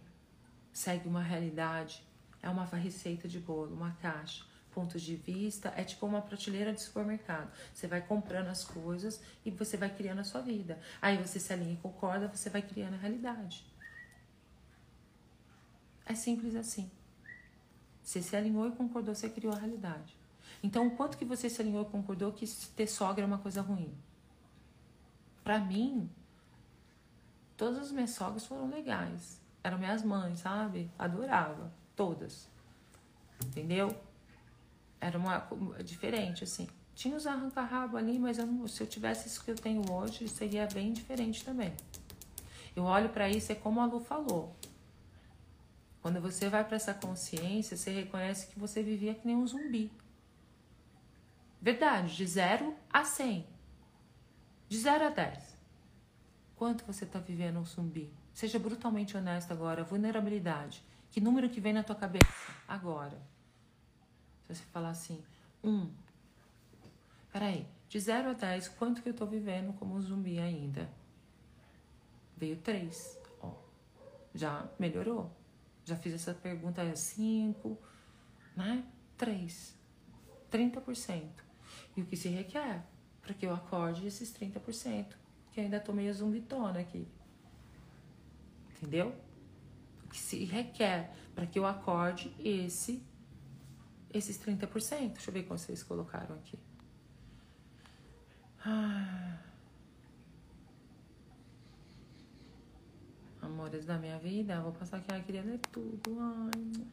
segue 0.73 1.07
uma 1.07 1.21
realidade, 1.21 2.03
é 2.41 2.49
uma 2.49 2.65
receita 2.65 3.27
de 3.27 3.39
bolo, 3.39 3.73
uma 3.73 3.91
caixa. 4.01 4.43
Pontos 4.71 5.01
de 5.01 5.17
vista 5.17 5.73
é 5.75 5.83
tipo 5.83 6.05
uma 6.05 6.21
prateleira 6.21 6.73
de 6.73 6.81
supermercado. 6.81 7.51
Você 7.73 7.87
vai 7.87 8.01
comprando 8.01 8.47
as 8.47 8.63
coisas 8.63 9.21
e 9.45 9.51
você 9.51 9.75
vai 9.75 9.93
criando 9.93 10.19
a 10.19 10.23
sua 10.23 10.41
vida. 10.41 10.79
Aí 11.01 11.17
você 11.17 11.39
se 11.39 11.51
alinha 11.51 11.73
e 11.73 11.77
concorda, 11.77 12.29
você 12.29 12.49
vai 12.49 12.61
criando 12.61 12.93
a 12.93 12.97
realidade. 12.97 13.65
É 16.05 16.15
simples 16.15 16.55
assim. 16.55 16.89
Você 18.01 18.21
se 18.21 18.35
alinhou 18.35 18.67
e 18.67 18.71
concordou, 18.71 19.13
você 19.13 19.29
criou 19.29 19.53
a 19.53 19.57
realidade. 19.57 20.17
Então, 20.63 20.87
o 20.87 20.91
quanto 20.91 21.17
que 21.17 21.25
você 21.25 21.49
se 21.49 21.61
alinhou 21.61 21.83
e 21.83 21.85
concordou 21.85 22.31
que 22.31 22.47
ter 22.75 22.87
sogra 22.87 23.23
é 23.23 23.27
uma 23.27 23.39
coisa 23.39 23.61
ruim? 23.61 23.93
Para 25.43 25.59
mim, 25.59 26.09
todas 27.57 27.79
as 27.79 27.91
minhas 27.91 28.11
sogras 28.11 28.45
foram 28.45 28.69
legais 28.69 29.41
eram 29.63 29.77
minhas 29.77 30.03
mães, 30.03 30.39
sabe? 30.39 30.89
Adorava, 30.97 31.71
todas. 31.95 32.47
Entendeu? 33.45 33.95
Era 34.99 35.17
uma 35.17 35.47
diferente, 35.83 36.43
assim. 36.43 36.67
Tinha 36.93 37.15
os 37.15 37.25
arranca-rabo 37.25 37.97
ali, 37.97 38.19
mas 38.19 38.37
eu 38.37 38.45
não, 38.45 38.67
se 38.67 38.81
eu 38.81 38.87
tivesse 38.87 39.27
isso 39.27 39.43
que 39.43 39.51
eu 39.51 39.55
tenho 39.55 39.89
hoje, 39.91 40.27
seria 40.27 40.67
bem 40.67 40.93
diferente 40.93 41.43
também. 41.43 41.73
Eu 42.75 42.83
olho 42.83 43.09
para 43.09 43.29
isso, 43.29 43.51
é 43.51 43.55
como 43.55 43.79
a 43.81 43.85
Lu 43.85 43.99
falou. 43.99 44.55
Quando 46.01 46.19
você 46.19 46.49
vai 46.49 46.63
para 46.63 46.75
essa 46.75 46.93
consciência, 46.93 47.77
você 47.77 47.91
reconhece 47.91 48.47
que 48.47 48.59
você 48.59 48.81
vivia 48.81 49.13
que 49.13 49.25
nem 49.25 49.35
um 49.35 49.45
zumbi. 49.45 49.91
Verdade, 51.61 52.15
de 52.15 52.25
0 52.25 52.75
a 52.91 53.03
100. 53.05 53.47
De 54.67 54.77
0 54.79 55.05
a 55.05 55.09
10. 55.09 55.57
Quanto 56.55 56.83
você 56.85 57.05
está 57.05 57.19
vivendo 57.19 57.59
um 57.59 57.65
zumbi? 57.65 58.11
Seja 58.33 58.57
brutalmente 58.57 59.15
honesto 59.15 59.51
agora. 59.51 59.83
Vulnerabilidade. 59.83 60.83
Que 61.11 61.21
número 61.21 61.49
que 61.49 61.61
vem 61.61 61.73
na 61.73 61.83
tua 61.83 61.95
cabeça 61.95 62.27
agora? 62.67 63.21
Se 64.47 64.55
você 64.55 64.63
falar 64.71 64.89
assim, 64.89 65.23
um. 65.63 65.91
Peraí, 67.31 67.67
de 67.87 67.99
0 67.99 68.31
a 68.31 68.33
10, 68.33 68.69
quanto 68.69 69.03
que 69.03 69.09
eu 69.09 69.13
tô 69.13 69.25
vivendo 69.27 69.71
como 69.73 69.95
um 69.95 70.01
zumbi 70.01 70.39
ainda? 70.39 70.89
Veio 72.35 72.57
3. 72.57 73.19
Ó, 73.39 73.53
já 74.33 74.67
melhorou. 74.79 75.31
Já 75.85 75.95
fiz 75.95 76.13
essa 76.13 76.33
pergunta 76.33 76.81
é 76.81 76.95
5, 76.95 77.77
né? 78.55 78.83
3. 79.15 79.77
30%. 80.51 81.50
E 81.95 82.01
o 82.01 82.05
que 82.05 82.15
se 82.15 82.29
requer? 82.29 82.83
Para 83.21 83.33
que 83.33 83.45
eu 83.45 83.53
acorde 83.53 84.07
esses 84.07 84.33
30%. 84.33 85.15
Que 85.51 85.61
ainda 85.61 85.79
tô 85.79 85.93
meio 85.93 86.13
zumbitona 86.13 86.79
aqui 86.79 87.07
entendeu? 88.81 89.15
O 90.03 90.09
que 90.09 90.17
se 90.17 90.43
requer 90.43 91.13
para 91.35 91.45
que 91.45 91.59
eu 91.59 91.65
acorde 91.65 92.33
esse 92.39 93.03
esses 94.13 94.37
30%. 94.37 95.13
Deixa 95.13 95.29
eu 95.29 95.33
ver 95.33 95.43
quantos 95.43 95.63
vocês 95.63 95.83
colocaram 95.83 96.35
aqui. 96.35 96.59
Ah. 98.65 99.37
Amores 103.41 103.85
da 103.85 103.97
minha 103.97 104.19
vida, 104.19 104.59
vou 104.61 104.73
passar 104.73 104.97
aqui. 104.97 105.07
Ai, 105.13 105.23
queria 105.23 105.41
ler 105.41 105.59
tudo. 105.71 106.17
Ai. 106.19 106.85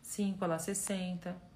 5, 0.00 0.46
lá, 0.46 0.58
60. 0.58 1.49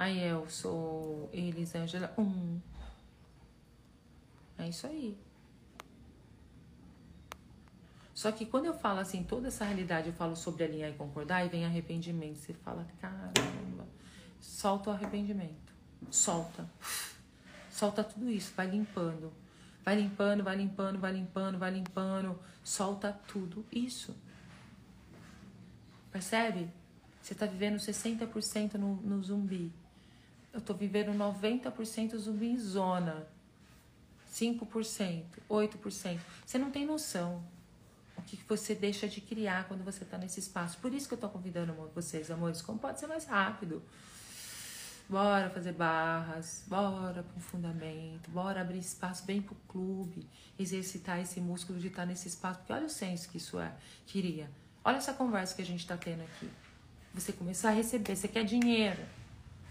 Aí 0.00 0.18
eu 0.18 0.48
sou 0.48 1.28
Elisângela, 1.30 2.10
1. 2.16 2.22
Um. 2.22 2.58
É 4.56 4.66
isso 4.66 4.86
aí. 4.86 5.14
Só 8.14 8.32
que 8.32 8.46
quando 8.46 8.64
eu 8.64 8.72
falo 8.72 9.00
assim, 9.00 9.22
toda 9.22 9.48
essa 9.48 9.62
realidade, 9.62 10.08
eu 10.08 10.14
falo 10.14 10.34
sobre 10.34 10.64
alinhar 10.64 10.88
e 10.88 10.94
concordar, 10.94 11.44
e 11.44 11.50
vem 11.50 11.66
arrependimento. 11.66 12.38
Você 12.38 12.54
fala, 12.54 12.86
caramba, 12.98 13.86
solta 14.40 14.88
o 14.88 14.92
arrependimento. 14.94 15.70
Solta. 16.10 16.66
Solta 17.70 18.02
tudo 18.02 18.30
isso, 18.30 18.54
vai 18.56 18.70
limpando. 18.70 19.30
Vai 19.84 19.96
limpando, 19.96 20.42
vai 20.42 20.56
limpando, 20.56 20.98
vai 20.98 21.12
limpando, 21.12 21.58
vai 21.58 21.70
limpando. 21.72 22.38
Solta 22.64 23.12
tudo 23.28 23.66
isso. 23.70 24.16
Percebe? 26.10 26.70
Você 27.20 27.34
está 27.34 27.44
vivendo 27.44 27.76
60% 27.76 28.76
no, 28.76 28.96
no 28.96 29.22
zumbi. 29.22 29.70
Eu 30.52 30.58
estou 30.58 30.76
vivendo 30.76 31.12
90% 31.12 32.16
zumbi 32.16 32.46
em 32.46 32.58
zona. 32.58 33.26
5%, 34.32 35.24
8%. 35.48 36.20
Você 36.46 36.58
não 36.58 36.70
tem 36.70 36.86
noção 36.86 37.42
o 38.20 38.22
que 38.22 38.38
você 38.48 38.74
deixa 38.74 39.08
de 39.08 39.20
criar 39.20 39.66
quando 39.66 39.82
você 39.82 40.04
está 40.04 40.18
nesse 40.18 40.40
espaço. 40.40 40.78
Por 40.78 40.92
isso 40.92 41.08
que 41.08 41.14
eu 41.14 41.16
estou 41.16 41.30
convidando 41.30 41.72
vocês, 41.94 42.30
amores, 42.30 42.62
como 42.62 42.78
pode 42.78 43.00
ser 43.00 43.06
mais 43.06 43.24
rápido. 43.24 43.82
Bora 45.08 45.50
fazer 45.50 45.72
barras, 45.72 46.62
bora 46.68 47.24
para 47.24 47.40
fundamento, 47.40 48.30
bora 48.30 48.60
abrir 48.60 48.78
espaço 48.78 49.24
bem 49.24 49.42
pro 49.42 49.56
clube, 49.66 50.24
exercitar 50.56 51.18
esse 51.18 51.40
músculo 51.40 51.80
de 51.80 51.88
estar 51.88 52.02
tá 52.02 52.06
nesse 52.06 52.28
espaço, 52.28 52.60
porque 52.60 52.72
olha 52.72 52.86
o 52.86 52.90
senso 52.90 53.28
que 53.28 53.38
isso 53.38 53.58
é, 53.58 53.72
queria. 54.06 54.48
Olha 54.84 54.98
essa 54.98 55.12
conversa 55.12 55.56
que 55.56 55.62
a 55.62 55.66
gente 55.66 55.80
está 55.80 55.96
tendo 55.96 56.22
aqui. 56.22 56.48
Você 57.12 57.32
começar 57.32 57.70
a 57.70 57.72
receber, 57.72 58.14
você 58.14 58.28
quer 58.28 58.44
dinheiro, 58.44 59.02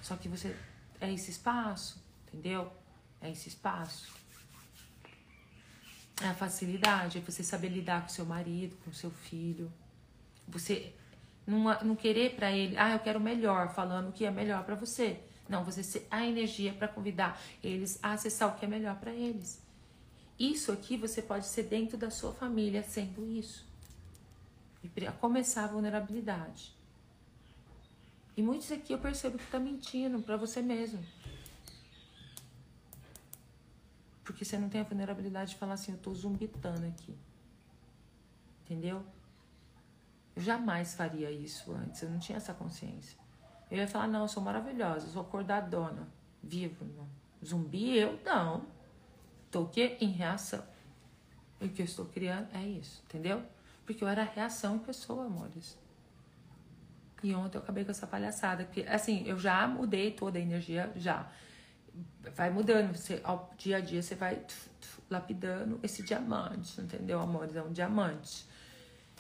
só 0.01 0.17
que 0.17 0.27
você 0.27 0.53
é 0.99 1.11
esse 1.13 1.31
espaço, 1.31 2.01
entendeu? 2.27 2.71
É 3.21 3.31
esse 3.31 3.49
espaço. 3.49 4.11
É 6.21 6.27
a 6.27 6.33
facilidade, 6.33 7.17
é 7.17 7.21
você 7.21 7.43
saber 7.43 7.69
lidar 7.69 8.01
com 8.01 8.09
seu 8.09 8.25
marido, 8.25 8.75
com 8.83 8.91
seu 8.91 9.09
filho. 9.09 9.71
Você 10.47 10.93
não, 11.47 11.63
não 11.81 11.95
querer 11.95 12.35
para 12.35 12.51
ele, 12.51 12.77
ah, 12.77 12.91
eu 12.91 12.99
quero 12.99 13.19
melhor, 13.19 13.73
falando 13.73 14.09
o 14.09 14.11
que 14.11 14.25
é 14.25 14.31
melhor 14.31 14.63
para 14.63 14.75
você. 14.75 15.19
Não, 15.47 15.63
você 15.63 16.05
a 16.11 16.25
energia 16.25 16.73
para 16.73 16.87
convidar 16.87 17.41
eles 17.63 17.97
a 18.03 18.13
acessar 18.13 18.49
o 18.49 18.59
que 18.59 18.65
é 18.65 18.67
melhor 18.67 18.95
para 18.97 19.11
eles. 19.11 19.61
isso 20.37 20.71
aqui 20.71 20.95
você 20.95 21.21
pode 21.21 21.47
ser 21.47 21.63
dentro 21.63 21.97
da 21.97 22.11
sua 22.11 22.33
família 22.33 22.83
sendo 22.83 23.25
isso. 23.25 23.67
E 24.83 24.89
começar 25.19 25.65
a 25.65 25.67
vulnerabilidade. 25.67 26.78
E 28.39 28.41
muitos 28.41 28.71
aqui 28.71 28.93
eu 28.93 28.97
percebo 28.97 29.37
que 29.37 29.45
tá 29.47 29.59
mentindo 29.59 30.21
para 30.21 30.37
você 30.37 30.61
mesmo. 30.61 31.03
Porque 34.23 34.45
você 34.45 34.57
não 34.57 34.69
tem 34.69 34.79
a 34.79 34.85
vulnerabilidade 34.85 35.49
de 35.49 35.55
falar 35.57 35.73
assim, 35.73 35.91
eu 35.91 35.97
tô 35.97 36.13
zumbitando 36.13 36.87
aqui. 36.87 37.17
Entendeu? 38.63 39.03
Eu 40.37 40.41
jamais 40.41 40.95
faria 40.95 41.29
isso 41.29 41.73
antes, 41.73 42.01
eu 42.01 42.09
não 42.09 42.17
tinha 42.17 42.37
essa 42.37 42.53
consciência. 42.53 43.19
Eu 43.69 43.79
ia 43.79 43.87
falar, 43.89 44.07
não, 44.07 44.21
eu 44.21 44.29
sou 44.29 44.41
maravilhosa, 44.41 45.07
eu 45.07 45.11
sou 45.11 45.21
acordadona, 45.21 46.07
vivo. 46.41 46.85
Não. 46.85 47.09
Zumbi, 47.45 47.97
eu 47.97 48.21
não. 48.23 48.65
Tô 49.51 49.63
o 49.63 49.67
quê? 49.67 49.97
Em 49.99 50.11
reação. 50.11 50.63
E 51.59 51.65
o 51.65 51.69
que 51.69 51.81
eu 51.81 51.85
estou 51.85 52.05
criando 52.05 52.47
é 52.53 52.65
isso, 52.65 53.03
entendeu? 53.03 53.43
Porque 53.85 54.01
eu 54.01 54.07
era 54.07 54.23
reação 54.23 54.77
em 54.77 54.79
pessoa, 54.79 55.25
amores. 55.25 55.77
E 57.21 57.33
ontem 57.33 57.57
eu 57.57 57.61
acabei 57.61 57.83
com 57.83 57.91
essa 57.91 58.07
palhaçada. 58.07 58.63
Porque, 58.63 58.81
assim, 58.87 59.23
eu 59.27 59.37
já 59.37 59.67
mudei 59.67 60.11
toda 60.11 60.37
a 60.37 60.41
energia, 60.41 60.91
já. 60.95 61.29
Vai 62.35 62.49
mudando. 62.49 62.95
Você, 62.95 63.19
ao 63.23 63.53
dia 63.57 63.77
a 63.77 63.79
dia 63.79 64.01
você 64.01 64.15
vai 64.15 64.41
lapidando 65.09 65.79
esse 65.81 66.03
diamante, 66.03 66.79
entendeu, 66.79 67.19
amores? 67.19 67.55
É 67.55 67.63
um 67.63 67.71
diamante. 67.71 68.45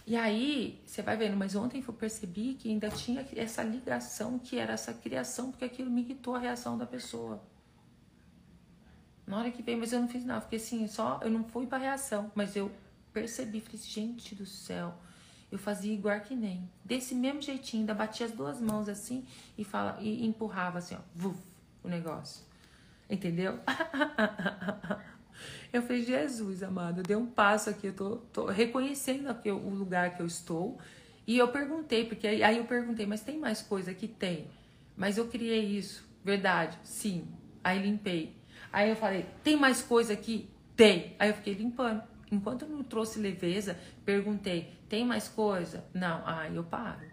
E 0.05 0.15
aí, 0.15 0.81
você 0.85 1.01
vai 1.01 1.17
vendo, 1.17 1.35
mas 1.37 1.55
ontem 1.55 1.83
eu 1.85 1.93
percebi 1.93 2.55
que 2.55 2.69
ainda 2.69 2.89
tinha 2.89 3.27
essa 3.35 3.61
ligação, 3.61 4.39
que 4.39 4.57
era 4.57 4.73
essa 4.73 4.93
criação, 4.93 5.51
porque 5.51 5.65
aquilo 5.65 5.89
me 5.89 6.01
irritou 6.01 6.35
a 6.35 6.39
reação 6.39 6.77
da 6.77 6.85
pessoa. 6.85 7.43
Na 9.27 9.37
hora 9.37 9.51
que 9.51 9.61
veio, 9.61 9.77
mas 9.77 9.93
eu 9.93 9.99
não 9.99 10.07
fiz 10.07 10.25
nada, 10.25 10.41
porque 10.41 10.55
assim, 10.55 10.87
só 10.87 11.19
eu 11.21 11.29
não 11.29 11.43
fui 11.43 11.67
pra 11.67 11.77
reação, 11.77 12.31
mas 12.33 12.55
eu 12.55 12.71
percebi, 13.13 13.61
falei, 13.61 13.77
gente 13.77 14.33
do 14.33 14.45
céu, 14.45 14.95
eu 15.51 15.57
fazia 15.57 15.93
igual 15.93 16.19
que 16.21 16.35
nem. 16.35 16.69
Desse 16.83 17.15
mesmo 17.15 17.41
jeitinho, 17.41 17.81
ainda 17.81 17.93
batia 17.93 18.25
as 18.25 18.31
duas 18.31 18.61
mãos 18.61 18.87
assim 18.87 19.25
e, 19.57 19.63
fala, 19.63 19.97
e 19.99 20.25
empurrava 20.25 20.77
assim, 20.77 20.95
ó, 20.95 20.99
vuf, 21.15 21.39
o 21.83 21.87
negócio. 21.87 22.45
Entendeu? 23.09 23.59
Eu 25.71 25.83
falei, 25.83 26.03
Jesus, 26.03 26.63
amado, 26.63 27.03
dei 27.03 27.15
um 27.15 27.27
passo 27.27 27.69
aqui, 27.69 27.87
eu 27.87 27.93
tô, 27.93 28.15
tô 28.33 28.45
reconhecendo 28.47 29.29
aqui 29.29 29.51
o 29.51 29.69
lugar 29.69 30.15
que 30.15 30.21
eu 30.21 30.25
estou. 30.25 30.79
E 31.27 31.37
eu 31.37 31.47
perguntei, 31.49 32.05
porque 32.05 32.27
aí, 32.27 32.41
aí 32.41 32.57
eu 32.57 32.65
perguntei, 32.65 33.05
mas 33.05 33.21
tem 33.21 33.37
mais 33.37 33.61
coisa 33.61 33.93
que 33.93 34.07
tem? 34.07 34.47
Mas 34.97 35.17
eu 35.17 35.27
criei 35.27 35.63
isso, 35.63 36.03
verdade, 36.25 36.77
sim. 36.83 37.27
Aí 37.63 37.79
limpei. 37.79 38.35
Aí 38.73 38.89
eu 38.89 38.95
falei, 38.95 39.27
tem 39.43 39.55
mais 39.55 39.81
coisa 39.81 40.13
aqui? 40.13 40.49
Tem. 40.75 41.15
Aí 41.19 41.29
eu 41.29 41.35
fiquei 41.35 41.53
limpando. 41.53 42.01
Enquanto 42.31 42.63
eu 42.63 42.69
não 42.69 42.83
trouxe 42.83 43.19
leveza, 43.19 43.77
perguntei, 44.03 44.73
tem 44.89 45.05
mais 45.05 45.27
coisa? 45.29 45.85
Não. 45.93 46.27
Aí 46.27 46.55
eu 46.55 46.63
paro. 46.63 47.07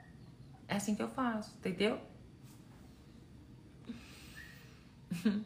É 0.66 0.76
assim 0.76 0.94
que 0.94 1.02
eu 1.02 1.08
faço, 1.08 1.54
entendeu? 1.58 2.00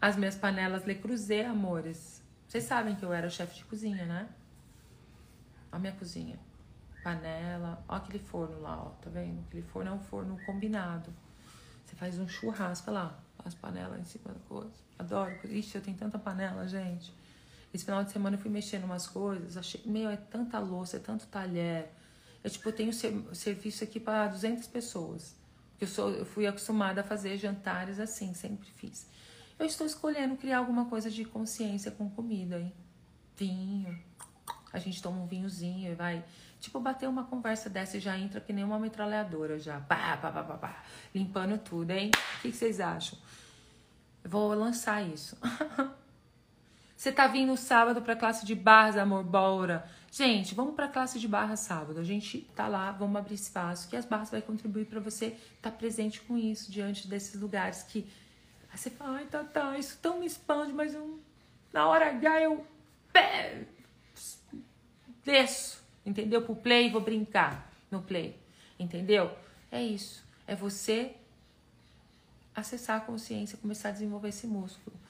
As 0.00 0.16
minhas 0.16 0.34
panelas 0.36 0.84
Le 0.84 0.94
Creuset, 0.96 1.44
amores. 1.44 2.22
Vocês 2.46 2.64
sabem 2.64 2.96
que 2.96 3.04
eu 3.04 3.12
era 3.12 3.30
chefe 3.30 3.56
de 3.56 3.64
cozinha, 3.64 4.04
né? 4.04 4.28
A 5.70 5.78
minha 5.78 5.92
cozinha. 5.92 6.38
Panela. 7.04 7.84
Olha 7.88 7.98
aquele 8.02 8.18
forno 8.18 8.60
lá, 8.60 8.82
ó. 8.82 8.90
Tá 9.00 9.08
vendo? 9.10 9.40
Aquele 9.46 9.62
forno 9.62 9.90
é 9.90 9.94
um 9.94 10.00
forno 10.00 10.38
combinado. 10.44 11.14
Você 11.84 11.94
faz 11.96 12.18
um 12.18 12.26
churrasco 12.26 12.90
lá. 12.90 13.18
As 13.44 13.54
panelas 13.54 14.00
em 14.00 14.04
cima 14.04 14.32
da 14.34 14.40
coisa. 14.40 14.74
Adoro. 14.98 15.38
Ixi, 15.44 15.76
eu 15.76 15.82
tenho 15.82 15.96
tanta 15.96 16.18
panela, 16.18 16.66
gente. 16.66 17.14
Esse 17.72 17.84
final 17.84 18.02
de 18.02 18.10
semana 18.10 18.36
eu 18.36 18.40
fui 18.40 18.50
mexendo 18.50 18.84
umas 18.84 19.06
coisas. 19.06 19.56
Achei, 19.56 19.80
meu, 19.84 20.10
é 20.10 20.16
tanta 20.16 20.58
louça, 20.58 20.96
é 20.96 21.00
tanto 21.00 21.26
talher. 21.26 21.92
Eu, 22.42 22.50
tipo, 22.50 22.68
eu 22.68 22.72
tenho 22.72 22.92
serviço 22.92 23.84
aqui 23.84 24.00
para 24.00 24.26
200 24.28 24.66
pessoas. 24.66 25.36
Eu, 25.80 25.86
sou, 25.86 26.10
eu 26.10 26.24
fui 26.26 26.46
acostumada 26.46 27.00
a 27.00 27.04
fazer 27.04 27.36
jantares 27.36 28.00
assim, 28.00 28.34
sempre 28.34 28.68
fiz. 28.70 29.06
Eu 29.58 29.66
estou 29.66 29.86
escolhendo 29.86 30.36
criar 30.36 30.58
alguma 30.58 30.86
coisa 30.86 31.10
de 31.10 31.24
consciência 31.24 31.90
com 31.90 32.08
comida, 32.08 32.58
hein? 32.58 32.72
Vinho. 33.36 33.98
A 34.72 34.78
gente 34.78 35.02
toma 35.02 35.20
um 35.20 35.26
vinhozinho 35.26 35.92
e 35.92 35.94
vai. 35.94 36.24
Tipo, 36.60 36.80
bater 36.80 37.08
uma 37.08 37.24
conversa 37.24 37.68
dessa 37.70 37.96
e 37.96 38.00
já 38.00 38.18
entra 38.18 38.40
que 38.40 38.52
nem 38.52 38.64
uma 38.64 38.78
metralhadora 38.78 39.58
já. 39.58 39.80
Pá, 39.80 40.16
pá, 40.16 40.30
pá, 40.30 40.44
pá, 40.44 40.58
pá. 40.58 40.82
Limpando 41.14 41.58
tudo, 41.58 41.90
hein? 41.90 42.10
O 42.38 42.42
que, 42.42 42.52
vocês 42.52 42.80
acham? 42.80 43.18
Vou 44.24 44.52
lançar 44.54 45.02
isso. 45.06 45.36
Você 47.00 47.10
tá 47.10 47.26
vindo 47.26 47.56
sábado 47.56 48.02
pra 48.02 48.14
classe 48.14 48.44
de 48.44 48.54
barras, 48.54 48.98
amor, 48.98 49.24
bora. 49.24 49.88
Gente, 50.12 50.54
vamos 50.54 50.74
pra 50.74 50.86
classe 50.86 51.18
de 51.18 51.26
barras 51.26 51.60
sábado. 51.60 51.98
A 51.98 52.04
gente 52.04 52.40
tá 52.54 52.68
lá, 52.68 52.92
vamos 52.92 53.16
abrir 53.16 53.36
espaço, 53.36 53.88
que 53.88 53.96
as 53.96 54.04
barras 54.04 54.28
vai 54.28 54.42
contribuir 54.42 54.84
para 54.84 55.00
você 55.00 55.28
estar 55.28 55.70
tá 55.70 55.70
presente 55.70 56.20
com 56.20 56.36
isso 56.36 56.70
diante 56.70 57.08
desses 57.08 57.40
lugares 57.40 57.82
que 57.84 58.06
Aí 58.70 58.76
você 58.76 58.90
fala, 58.90 59.16
ai, 59.16 59.24
tá, 59.24 59.42
tá, 59.42 59.78
isso 59.78 59.98
tão 60.02 60.20
me 60.20 60.26
expande, 60.26 60.74
mas 60.74 60.92
eu, 60.92 61.18
na 61.72 61.88
hora 61.88 62.10
H 62.10 62.42
eu 62.42 62.66
desço, 65.24 65.82
entendeu? 66.04 66.42
Pro 66.42 66.54
play, 66.54 66.90
vou 66.90 67.00
brincar 67.00 67.72
no 67.90 68.02
play, 68.02 68.38
entendeu? 68.78 69.34
É 69.72 69.82
isso. 69.82 70.22
É 70.46 70.54
você 70.54 71.14
acessar 72.54 72.98
a 72.98 73.00
consciência, 73.00 73.56
começar 73.56 73.88
a 73.88 73.92
desenvolver 73.92 74.28
esse 74.28 74.46
músculo. 74.46 75.00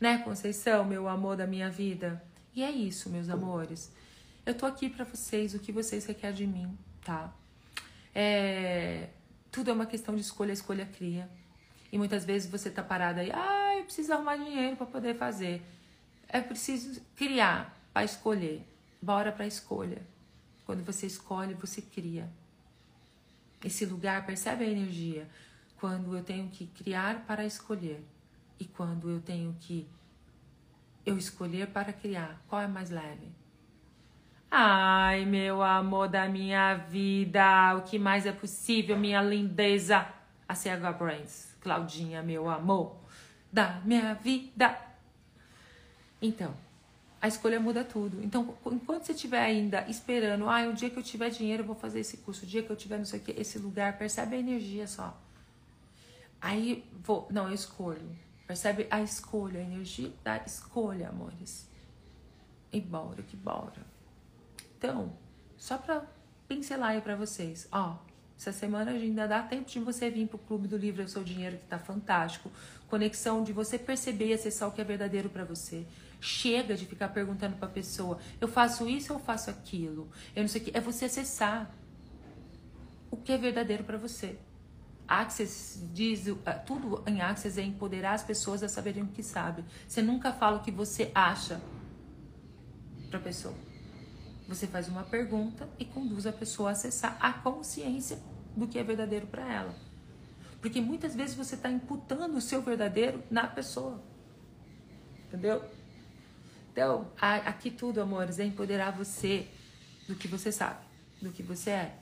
Né, 0.00 0.16
Conceição, 0.16 0.82
meu 0.82 1.06
amor 1.06 1.36
da 1.36 1.46
minha 1.46 1.68
vida? 1.68 2.24
E 2.54 2.62
é 2.62 2.70
isso, 2.70 3.10
meus 3.10 3.28
amores. 3.28 3.92
Eu 4.46 4.54
tô 4.54 4.64
aqui 4.64 4.88
para 4.88 5.04
vocês, 5.04 5.54
o 5.54 5.58
que 5.58 5.70
vocês 5.70 6.06
requerem 6.06 6.34
de 6.34 6.46
mim, 6.46 6.78
tá? 7.04 7.30
É, 8.14 9.10
tudo 9.52 9.70
é 9.70 9.74
uma 9.74 9.84
questão 9.84 10.14
de 10.14 10.22
escolha, 10.22 10.52
escolha 10.52 10.86
cria. 10.86 11.28
E 11.92 11.98
muitas 11.98 12.24
vezes 12.24 12.50
você 12.50 12.70
tá 12.70 12.82
parada 12.82 13.20
aí, 13.20 13.30
ah, 13.30 13.76
eu 13.76 13.84
preciso 13.84 14.14
arrumar 14.14 14.36
dinheiro 14.36 14.74
para 14.74 14.86
poder 14.86 15.16
fazer. 15.16 15.60
É 16.28 16.40
preciso 16.40 16.98
criar 17.14 17.78
para 17.92 18.02
escolher. 18.02 18.66
Bora 19.02 19.30
para 19.30 19.46
escolha. 19.46 20.00
Quando 20.64 20.82
você 20.82 21.06
escolhe, 21.06 21.52
você 21.52 21.82
cria. 21.82 22.26
Esse 23.62 23.84
lugar, 23.84 24.24
percebe 24.24 24.64
a 24.64 24.68
energia? 24.68 25.28
Quando 25.78 26.16
eu 26.16 26.24
tenho 26.24 26.48
que 26.48 26.66
criar 26.68 27.26
para 27.26 27.44
escolher 27.44 28.02
e 28.60 28.66
quando 28.66 29.10
eu 29.10 29.20
tenho 29.22 29.56
que 29.58 29.88
eu 31.04 31.16
escolher 31.16 31.68
para 31.68 31.94
criar, 31.94 32.40
qual 32.46 32.60
é 32.60 32.68
mais 32.68 32.90
leve? 32.90 33.26
Ai, 34.50 35.24
meu 35.24 35.62
amor 35.62 36.08
da 36.08 36.28
minha 36.28 36.74
vida, 36.74 37.74
o 37.76 37.82
que 37.82 37.98
mais 37.98 38.26
é 38.26 38.32
possível, 38.32 38.98
minha 38.98 39.22
lindeza? 39.22 40.06
A 40.46 40.54
CH 40.54 40.98
Brains. 40.98 41.56
Claudinha, 41.62 42.22
meu 42.22 42.50
amor, 42.50 42.96
da 43.50 43.80
minha 43.84 44.14
vida. 44.14 44.76
Então, 46.20 46.54
a 47.20 47.28
escolha 47.28 47.60
muda 47.60 47.84
tudo. 47.84 48.22
Então, 48.22 48.54
enquanto 48.66 49.04
você 49.04 49.12
estiver 49.12 49.42
ainda 49.42 49.86
esperando, 49.88 50.48
ah, 50.48 50.58
um 50.62 50.74
dia 50.74 50.90
que 50.90 50.98
eu 50.98 51.02
tiver 51.02 51.30
dinheiro, 51.30 51.62
eu 51.62 51.66
vou 51.66 51.76
fazer 51.76 52.00
esse 52.00 52.18
curso, 52.18 52.44
o 52.44 52.48
dia 52.48 52.62
que 52.62 52.70
eu 52.70 52.76
tiver 52.76 52.98
não 52.98 53.04
sei 53.04 53.20
o 53.20 53.22
que, 53.22 53.30
esse 53.32 53.58
lugar, 53.58 53.96
percebe 53.96 54.36
a 54.36 54.38
energia 54.38 54.86
só. 54.86 55.18
Aí, 56.40 56.84
vou, 57.04 57.28
não, 57.30 57.48
eu 57.48 57.54
escolho. 57.54 58.10
Percebe 58.50 58.88
a 58.90 59.00
escolha, 59.00 59.60
a 59.60 59.62
energia 59.62 60.12
da 60.24 60.38
escolha, 60.38 61.10
amores. 61.10 61.70
E 62.72 62.80
bora, 62.80 63.22
que 63.22 63.36
bora. 63.36 63.86
Então, 64.76 65.12
só 65.56 65.78
pra 65.78 66.04
pincelar 66.48 66.90
aí 66.90 67.00
pra 67.00 67.14
vocês, 67.14 67.68
ó, 67.70 67.98
essa 68.36 68.50
semana 68.50 68.90
ainda 68.90 69.28
dá 69.28 69.40
tempo 69.40 69.70
de 69.70 69.78
você 69.78 70.10
vir 70.10 70.26
para 70.26 70.34
o 70.34 70.40
Clube 70.40 70.66
do 70.66 70.76
Livro 70.76 71.00
É 71.00 71.04
o 71.04 71.08
Seu 71.08 71.22
Dinheiro, 71.22 71.58
que 71.58 71.62
está 71.62 71.78
fantástico. 71.78 72.50
Conexão 72.88 73.44
de 73.44 73.52
você 73.52 73.78
perceber 73.78 74.30
e 74.30 74.32
acessar 74.32 74.68
o 74.68 74.72
que 74.72 74.80
é 74.80 74.84
verdadeiro 74.84 75.28
para 75.30 75.44
você. 75.44 75.86
Chega 76.20 76.74
de 76.74 76.86
ficar 76.86 77.10
perguntando 77.10 77.54
para 77.54 77.68
a 77.68 77.70
pessoa: 77.70 78.18
eu 78.40 78.48
faço 78.48 78.88
isso 78.88 79.12
ou 79.12 79.20
eu 79.20 79.24
faço 79.24 79.48
aquilo? 79.48 80.10
Eu 80.34 80.42
não 80.42 80.48
sei 80.48 80.60
o 80.60 80.64
que. 80.64 80.76
É 80.76 80.80
você 80.80 81.04
acessar 81.04 81.72
o 83.12 83.16
que 83.16 83.30
é 83.30 83.38
verdadeiro 83.38 83.84
para 83.84 83.96
você. 83.96 84.36
Access 85.10 85.80
diz, 85.92 86.28
eh, 86.28 86.52
tudo 86.64 87.02
em 87.04 87.20
Access 87.20 87.58
é 87.58 87.64
empoderar 87.64 88.12
as 88.12 88.22
pessoas 88.22 88.62
a 88.62 88.68
saberem 88.68 89.02
o 89.02 89.08
que 89.08 89.24
sabem. 89.24 89.64
Você 89.88 90.00
nunca 90.00 90.32
fala 90.32 90.58
o 90.58 90.62
que 90.62 90.70
você 90.70 91.10
acha 91.12 91.60
para 93.08 93.18
a 93.18 93.22
pessoa. 93.22 93.54
Você 94.46 94.68
faz 94.68 94.86
uma 94.86 95.02
pergunta 95.02 95.68
e 95.80 95.84
conduz 95.84 96.26
a 96.26 96.32
pessoa 96.32 96.68
a 96.68 96.72
acessar 96.72 97.16
a 97.20 97.32
consciência 97.32 98.20
do 98.56 98.68
que 98.68 98.78
é 98.78 98.84
verdadeiro 98.84 99.26
para 99.26 99.52
ela. 99.52 99.74
Porque 100.60 100.80
muitas 100.80 101.16
vezes 101.16 101.34
você 101.34 101.56
está 101.56 101.68
imputando 101.68 102.36
o 102.36 102.40
seu 102.40 102.62
verdadeiro 102.62 103.20
na 103.28 103.48
pessoa. 103.48 104.00
Entendeu? 105.26 105.64
Então, 106.72 107.10
aqui 107.20 107.68
tudo, 107.68 108.00
amores, 108.00 108.38
é 108.38 108.44
empoderar 108.44 108.92
você 108.92 109.48
do 110.06 110.14
que 110.14 110.28
você 110.28 110.52
sabe, 110.52 110.84
do 111.20 111.32
que 111.32 111.42
você 111.42 111.70
é. 111.70 111.99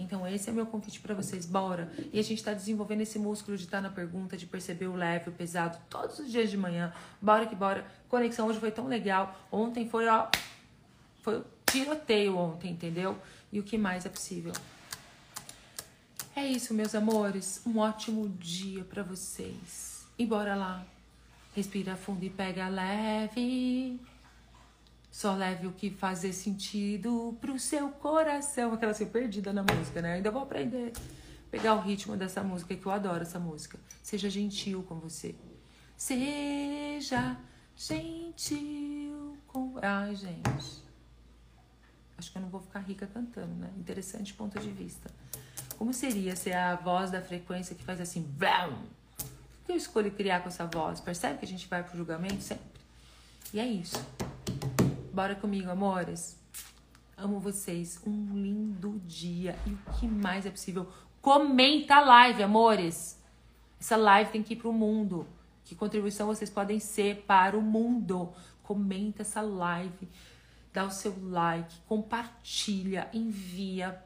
Então 0.00 0.26
esse 0.26 0.48
é 0.48 0.52
meu 0.52 0.66
convite 0.66 1.00
para 1.00 1.14
vocês, 1.14 1.44
bora. 1.44 1.92
E 2.12 2.18
a 2.18 2.22
gente 2.22 2.38
está 2.38 2.52
desenvolvendo 2.52 3.02
esse 3.02 3.18
músculo 3.18 3.56
de 3.56 3.64
estar 3.64 3.78
tá 3.78 3.82
na 3.82 3.90
pergunta, 3.90 4.36
de 4.36 4.46
perceber 4.46 4.86
o 4.86 4.94
leve, 4.94 5.30
o 5.30 5.32
pesado, 5.32 5.78
todos 5.88 6.18
os 6.18 6.30
dias 6.30 6.50
de 6.50 6.56
manhã. 6.56 6.92
Bora 7.20 7.46
que 7.46 7.54
bora. 7.54 7.86
Conexão 8.08 8.48
hoje 8.48 8.58
foi 8.58 8.70
tão 8.70 8.86
legal. 8.86 9.38
Ontem 9.52 9.88
foi 9.88 10.08
ó, 10.08 10.28
foi 11.22 11.44
tiroteio 11.66 12.36
ontem, 12.36 12.72
entendeu? 12.72 13.18
E 13.52 13.60
o 13.60 13.62
que 13.62 13.76
mais 13.76 14.06
é 14.06 14.08
possível. 14.08 14.52
É 16.34 16.46
isso, 16.46 16.72
meus 16.72 16.94
amores. 16.94 17.60
Um 17.66 17.78
ótimo 17.78 18.28
dia 18.28 18.84
para 18.84 19.02
vocês. 19.02 20.06
E 20.18 20.24
bora 20.24 20.54
lá. 20.54 20.84
Respira 21.54 21.96
fundo 21.96 22.24
e 22.24 22.30
pega 22.30 22.68
leve. 22.68 24.00
Só 25.10 25.34
leve 25.34 25.66
o 25.66 25.72
que 25.72 25.90
fazer 25.90 26.32
sentido 26.32 27.36
pro 27.40 27.58
seu 27.58 27.88
coração. 27.88 28.72
Aquela 28.72 28.92
assim, 28.92 29.06
perdida 29.06 29.52
na 29.52 29.62
música, 29.62 30.00
né? 30.00 30.14
Ainda 30.14 30.30
vou 30.30 30.42
aprender. 30.42 30.92
Pegar 31.50 31.74
o 31.74 31.80
ritmo 31.80 32.16
dessa 32.16 32.44
música, 32.44 32.76
que 32.76 32.86
eu 32.86 32.92
adoro 32.92 33.22
essa 33.22 33.38
música. 33.38 33.78
Seja 34.02 34.30
gentil 34.30 34.84
com 34.84 35.00
você. 35.00 35.34
Seja 35.96 37.36
gentil 37.76 39.36
com. 39.48 39.74
Ai, 39.82 40.14
gente. 40.14 40.90
Acho 42.16 42.30
que 42.30 42.38
eu 42.38 42.42
não 42.42 42.50
vou 42.50 42.60
ficar 42.60 42.80
rica 42.80 43.06
cantando, 43.06 43.54
né? 43.54 43.70
Interessante 43.78 44.32
ponto 44.34 44.60
de 44.60 44.70
vista. 44.70 45.10
Como 45.76 45.92
seria 45.92 46.36
ser 46.36 46.52
a 46.52 46.76
voz 46.76 47.10
da 47.10 47.22
frequência 47.22 47.74
que 47.74 47.82
faz 47.82 48.00
assim, 48.00 48.22
bam? 48.22 48.74
O 49.18 49.64
que 49.64 49.72
eu 49.72 49.76
escolho 49.76 50.10
criar 50.12 50.40
com 50.40 50.48
essa 50.48 50.66
voz? 50.66 51.00
Percebe 51.00 51.38
que 51.38 51.46
a 51.46 51.48
gente 51.48 51.66
vai 51.66 51.82
pro 51.82 51.96
julgamento 51.96 52.42
sempre? 52.42 52.80
E 53.52 53.58
é 53.58 53.66
isso. 53.66 53.98
Bora 55.20 55.34
comigo, 55.34 55.70
amores. 55.70 56.40
Amo 57.14 57.38
vocês. 57.38 58.00
Um 58.06 58.32
lindo 58.32 58.98
dia. 59.04 59.54
E 59.66 59.72
o 59.74 59.78
que 59.98 60.06
mais 60.08 60.46
é 60.46 60.50
possível? 60.50 60.90
Comenta 61.20 61.96
a 61.96 62.00
live, 62.00 62.42
amores. 62.42 63.22
Essa 63.78 63.96
live 63.96 64.30
tem 64.30 64.42
que 64.42 64.54
ir 64.54 64.56
pro 64.56 64.72
mundo. 64.72 65.28
Que 65.62 65.74
contribuição 65.74 66.26
vocês 66.26 66.48
podem 66.48 66.80
ser 66.80 67.24
para 67.26 67.54
o 67.54 67.60
mundo? 67.60 68.32
Comenta 68.62 69.20
essa 69.20 69.42
live. 69.42 70.08
Dá 70.72 70.86
o 70.86 70.90
seu 70.90 71.14
like, 71.28 71.76
compartilha, 71.86 73.10
envia 73.12 74.02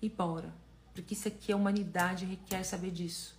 e 0.00 0.08
bora. 0.08 0.50
Porque 0.94 1.12
isso 1.12 1.28
aqui, 1.28 1.52
a 1.52 1.56
humanidade 1.56 2.24
requer 2.24 2.64
saber 2.64 2.90
disso. 2.90 3.38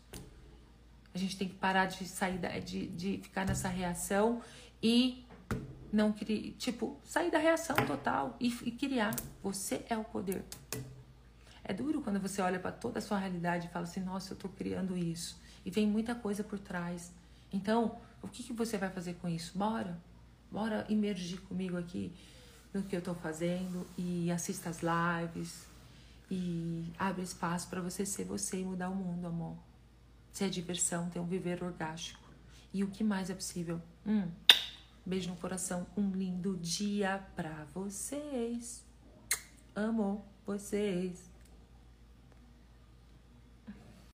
A 1.11 1.17
gente 1.17 1.39
tem 1.39 1.47
que 1.47 1.55
parar 1.55 1.87
de 1.87 2.05
sair, 2.05 2.37
de, 2.63 2.85
de 2.85 3.17
ficar 3.17 3.47
nessa 3.47 3.67
reação 3.67 4.43
e 4.83 5.22
não 5.93 6.11
criar, 6.11 6.53
tipo, 6.57 6.99
sair 7.03 7.29
da 7.29 7.37
reação 7.37 7.75
total 7.85 8.35
e, 8.39 8.47
e 8.63 8.71
criar. 8.71 9.15
Você 9.43 9.85
é 9.87 9.95
o 9.95 10.03
poder. 10.03 10.43
É 11.63 11.71
duro 11.71 12.01
quando 12.01 12.19
você 12.19 12.41
olha 12.41 12.59
para 12.59 12.71
toda 12.71 12.97
a 12.97 13.01
sua 13.01 13.19
realidade 13.19 13.67
e 13.67 13.69
fala 13.69 13.85
assim: 13.85 14.01
nossa, 14.01 14.33
eu 14.33 14.37
tô 14.37 14.49
criando 14.49 14.97
isso. 14.97 15.39
E 15.63 15.69
vem 15.69 15.85
muita 15.85 16.15
coisa 16.15 16.43
por 16.43 16.57
trás. 16.57 17.11
Então, 17.51 17.95
o 18.23 18.27
que, 18.27 18.41
que 18.41 18.51
você 18.51 18.75
vai 18.77 18.89
fazer 18.89 19.13
com 19.13 19.29
isso? 19.29 19.55
Bora. 19.55 20.01
Bora 20.51 20.85
imergir 20.89 21.39
comigo 21.41 21.77
aqui 21.77 22.11
no 22.73 22.81
que 22.81 22.95
eu 22.95 23.01
tô 23.01 23.13
fazendo 23.13 23.85
e 23.95 24.31
assista 24.31 24.69
as 24.69 24.81
lives 24.81 25.67
e 26.29 26.91
abre 26.97 27.21
espaço 27.21 27.69
para 27.69 27.81
você 27.81 28.03
ser 28.05 28.25
você 28.25 28.59
e 28.59 28.65
mudar 28.65 28.89
o 28.89 28.95
mundo, 28.95 29.27
amor. 29.27 29.55
Se 30.31 30.43
é 30.43 30.49
diversão, 30.49 31.09
ter 31.09 31.19
um 31.19 31.25
viver 31.25 31.63
orgástico. 31.63 32.23
E 32.73 32.83
o 32.83 32.87
que 32.87 33.03
mais 33.03 33.29
é 33.29 33.35
possível? 33.35 33.79
Hum. 34.05 34.27
Beijo 35.05 35.29
no 35.29 35.35
coração. 35.35 35.85
Um 35.97 36.11
lindo 36.11 36.55
dia 36.57 37.25
pra 37.35 37.65
vocês. 37.73 38.85
Amo 39.75 40.25
vocês. 40.45 41.32